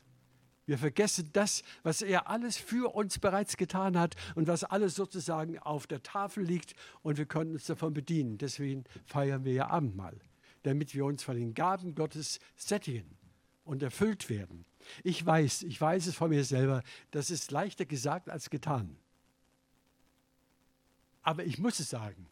Wir 0.65 0.77
vergessen 0.77 1.29
das, 1.33 1.63
was 1.83 2.01
er 2.01 2.27
alles 2.29 2.57
für 2.57 2.93
uns 2.95 3.19
bereits 3.19 3.55
getan 3.55 3.97
hat 3.97 4.15
und 4.33 4.47
was 4.47 4.63
alles 4.63 4.95
sozusagen 4.95 5.59
auf 5.59 5.85
der 5.85 6.01
Tafel 6.01 6.43
liegt 6.43 6.73
und 7.03 7.17
wir 7.17 7.25
können 7.25 7.51
uns 7.51 7.65
davon 7.65 7.93
bedienen. 7.93 8.37
Deswegen 8.37 8.83
feiern 9.05 9.45
wir 9.45 9.53
ja 9.53 9.67
Abendmahl, 9.67 10.19
damit 10.63 10.95
wir 10.95 11.05
uns 11.05 11.23
von 11.23 11.35
den 11.35 11.53
Gaben 11.53 11.93
Gottes 11.93 12.39
sättigen 12.55 13.17
und 13.63 13.83
erfüllt 13.83 14.29
werden. 14.29 14.65
Ich 15.03 15.23
weiß, 15.23 15.63
ich 15.63 15.79
weiß 15.79 16.07
es 16.07 16.15
von 16.15 16.29
mir 16.29 16.43
selber, 16.43 16.81
das 17.11 17.29
ist 17.29 17.51
leichter 17.51 17.85
gesagt 17.85 18.29
als 18.29 18.49
getan. 18.49 18.97
Aber 21.21 21.43
ich 21.43 21.57
muss 21.57 21.79
es 21.79 21.89
sagen. 21.89 22.27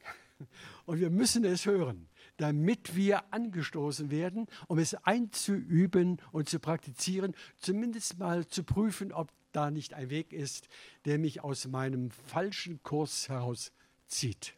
Und 0.86 1.00
wir 1.00 1.10
müssen 1.10 1.46
es 1.46 1.66
hören 1.66 2.08
damit 2.38 2.96
wir 2.96 3.32
angestoßen 3.34 4.10
werden, 4.10 4.48
um 4.68 4.80
es 4.80 4.96
einzuüben 4.96 6.22
und 6.32 6.50
zu 6.50 6.60
praktizieren, 6.60 7.36
zumindest 7.58 8.18
mal 8.18 8.48
zu 8.48 8.64
prüfen, 8.64 9.12
ob 9.12 9.32
da 9.52 9.70
nicht 9.70 9.94
ein 9.94 10.10
Weg 10.10 10.34
ist, 10.34 10.68
der 11.06 11.20
mich 11.20 11.44
aus 11.44 11.68
meinem 11.68 12.10
falschen 12.10 12.82
Kurs 12.84 13.30
herauszieht. 13.30 14.56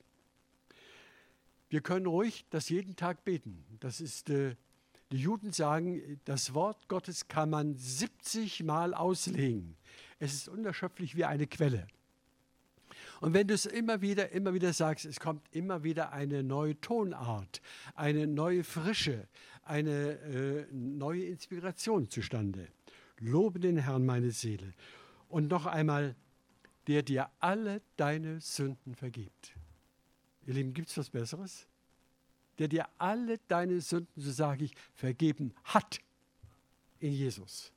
Wir 1.70 1.82
können 1.82 2.06
ruhig 2.06 2.46
das 2.50 2.70
jeden 2.70 2.96
Tag 2.96 3.26
beten. 3.26 3.66
Das 3.82 4.00
ist, 4.00 4.30
äh, 4.30 4.56
die 5.12 5.18
Juden 5.18 5.52
sagen, 5.52 6.22
das 6.24 6.54
Wort 6.54 6.88
Gottes 6.88 7.28
kann 7.28 7.50
man 7.50 7.76
70 7.76 8.64
Mal 8.64 8.94
auslegen. 8.94 9.76
Es 10.20 10.34
ist 10.34 10.48
unerschöpflich 10.48 11.16
wie 11.16 11.26
eine 11.26 11.48
Quelle. 11.48 11.88
Und 13.22 13.34
wenn 13.34 13.48
du 13.48 13.54
es 13.54 13.66
immer 13.66 14.02
wieder, 14.02 14.32
immer 14.32 14.54
wieder 14.54 14.74
sagst, 14.74 15.06
es 15.06 15.20
kommt 15.20 15.48
immer 15.52 15.84
wieder 15.84 16.12
eine 16.12 16.44
neue 16.44 16.80
Tonart, 16.82 17.62
eine 17.96 18.28
neue 18.28 18.64
Frische, 18.64 19.28
eine 19.64 20.20
äh, 20.20 20.66
neue 20.72 21.26
Inspiration 21.26 22.10
zustande. 22.10 22.68
Lobe 23.20 23.60
den 23.60 23.78
Herrn, 23.78 24.06
meine 24.06 24.32
Seele. 24.32 24.74
Und 25.30 25.50
noch 25.50 25.66
einmal, 25.66 26.16
der 26.88 27.04
dir 27.04 27.30
alle 27.40 27.82
deine 27.98 28.42
Sünden 28.42 28.96
vergibt. 28.96 29.54
Ihr 30.46 30.54
Lieben, 30.54 30.74
gibt 30.74 30.90
es 30.90 30.98
was 30.98 31.10
Besseres? 31.10 31.68
Der 32.60 32.68
dir 32.68 32.88
alle 32.98 33.40
deine 33.48 33.82
Sünden, 33.82 34.22
so 34.22 34.32
sage 34.32 34.66
ich, 34.66 34.74
vergeben 34.94 35.54
hat 35.64 36.00
in 37.00 37.12
Jesus. 37.12 37.72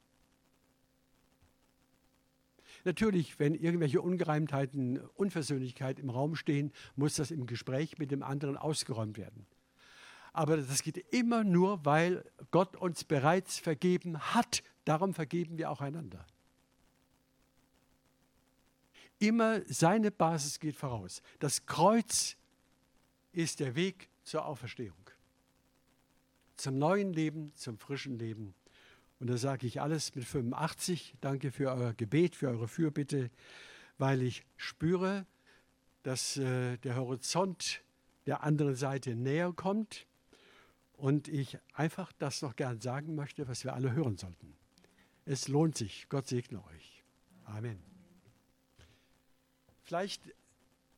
Natürlich, 2.89 3.39
wenn 3.39 3.55
irgendwelche 3.55 4.01
Ungereimtheiten, 4.01 4.99
Unversöhnlichkeit 5.14 5.99
im 5.99 6.09
Raum 6.09 6.36
stehen, 6.36 6.72
muss 6.97 7.16
das 7.16 7.30
im 7.30 7.45
Gespräch 7.45 7.99
mit 7.99 8.11
dem 8.11 8.22
anderen 8.22 8.57
ausgeräumt 8.57 9.18
werden. 9.18 9.47
Aber 10.32 10.57
das 10.57 10.82
geht 10.82 10.97
immer 11.12 11.45
nur, 11.45 11.84
weil 11.84 12.24
Gott 12.51 12.76
uns 12.76 13.05
bereits 13.05 13.59
vergeben 13.59 14.18
hat. 14.18 14.62
Darum 14.86 15.12
vergeben 15.12 15.59
wir 15.59 15.70
auch 15.70 15.82
einander. 15.82 16.26
Immer 19.18 19.61
seine 19.66 20.11
Basis 20.11 20.59
geht 20.59 20.74
voraus. 20.74 21.20
Das 21.41 21.66
Kreuz 21.66 22.39
ist 23.32 23.61
der 23.61 23.74
Weg 23.74 24.09
zur 24.22 24.47
Auferstehung. 24.47 25.11
Zum 26.57 26.78
neuen 26.78 27.12
Leben, 27.12 27.53
zum 27.55 27.76
frischen 27.76 28.18
Leben 28.18 28.55
und 29.21 29.29
da 29.29 29.37
sage 29.37 29.66
ich 29.66 29.81
alles 29.81 30.14
mit 30.14 30.25
85. 30.25 31.14
Danke 31.21 31.51
für 31.51 31.71
euer 31.71 31.93
Gebet, 31.95 32.37
für 32.37 32.49
eure 32.49 32.69
Fürbitte, 32.69 33.31
weil 33.99 34.23
ich 34.23 34.47
spüre, 34.57 35.27
dass 36.03 36.37
äh, 36.37 36.79
der 36.79 36.97
Horizont 36.97 37.83
der 38.27 38.43
anderen 38.43 38.77
Seite 38.77 39.16
näher 39.16 39.53
kommt 39.53 40.07
und 40.93 41.29
ich 41.29 41.59
einfach 41.73 42.12
das 42.19 42.43
noch 42.43 42.57
gern 42.57 42.81
sagen 42.81 43.14
möchte, 43.14 43.49
was 43.49 43.64
wir 43.64 43.75
alle 43.75 43.93
hören 43.93 44.16
sollten. 44.16 44.55
Es 45.25 45.49
lohnt 45.49 45.77
sich. 45.77 46.09
Gott 46.09 46.27
segne 46.27 46.64
euch. 46.64 47.05
Amen. 47.45 47.83
Vielleicht, 49.83 50.35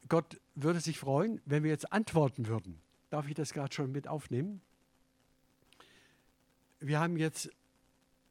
Gott 0.09 0.41
würde 0.55 0.81
sich 0.81 0.99
freuen, 0.99 1.41
wenn 1.47 1.63
wir 1.63 1.71
jetzt 1.71 1.93
antworten 1.93 2.49
würden. 2.49 2.81
Darf 3.09 3.29
ich 3.29 3.35
das 3.35 3.53
gerade 3.53 3.75
schon 3.75 3.93
mit 3.93 4.09
aufnehmen? 4.09 4.61
Wir 6.81 6.99
haben 6.99 7.17
jetzt 7.17 7.51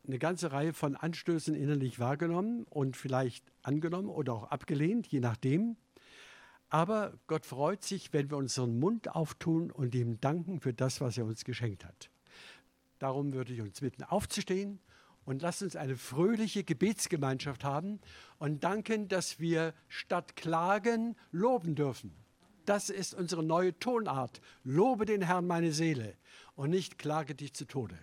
eine 0.10 0.18
ganze 0.18 0.52
Reihe 0.52 0.74
von 0.74 0.96
Anstößen 0.96 1.54
innerlich 1.54 2.00
wahrgenommen 2.00 2.64
und 2.64 2.98
vielleicht 2.98 3.46
angenommen 3.62 4.10
oder 4.10 4.34
auch 4.34 4.44
abgelehnt, 4.46 5.06
je 5.06 5.20
nachdem. 5.20 5.78
Aber 6.70 7.14
Gott 7.28 7.46
freut 7.46 7.84
sich, 7.84 8.12
wenn 8.12 8.32
wir 8.32 8.38
unseren 8.38 8.80
Mund 8.80 9.16
auftun 9.16 9.70
und 9.70 9.94
ihm 9.94 10.20
danken 10.20 10.62
für 10.62 10.74
das, 10.74 11.00
was 11.00 11.18
er 11.20 11.26
uns 11.26 11.46
geschenkt 11.46 11.86
hat. 11.86 12.10
Darum 12.98 13.34
würde 13.34 13.54
ich 13.54 13.62
uns 13.62 13.82
bitten, 13.82 14.02
aufzustehen 14.02 14.80
und 15.26 15.44
lasst 15.44 15.62
uns 15.62 15.76
eine 15.76 15.96
fröhliche 15.96 16.64
Gebetsgemeinschaft 16.64 17.64
haben 17.64 18.00
und 18.40 18.64
danken, 18.64 19.10
dass 19.10 19.40
wir 19.40 19.76
statt 19.90 20.36
Klagen 20.36 21.16
loben 21.32 21.76
dürfen. 21.76 22.16
Das 22.66 22.90
ist 22.90 23.14
unsere 23.14 23.44
neue 23.44 23.78
Tonart. 23.78 24.42
Lobe 24.64 25.06
den 25.06 25.22
Herrn 25.22 25.46
meine 25.46 25.72
Seele 25.72 26.16
und 26.56 26.72
nicht 26.72 26.98
klage 26.98 27.36
dich 27.36 27.54
zu 27.54 27.66
Tode. 27.66 27.96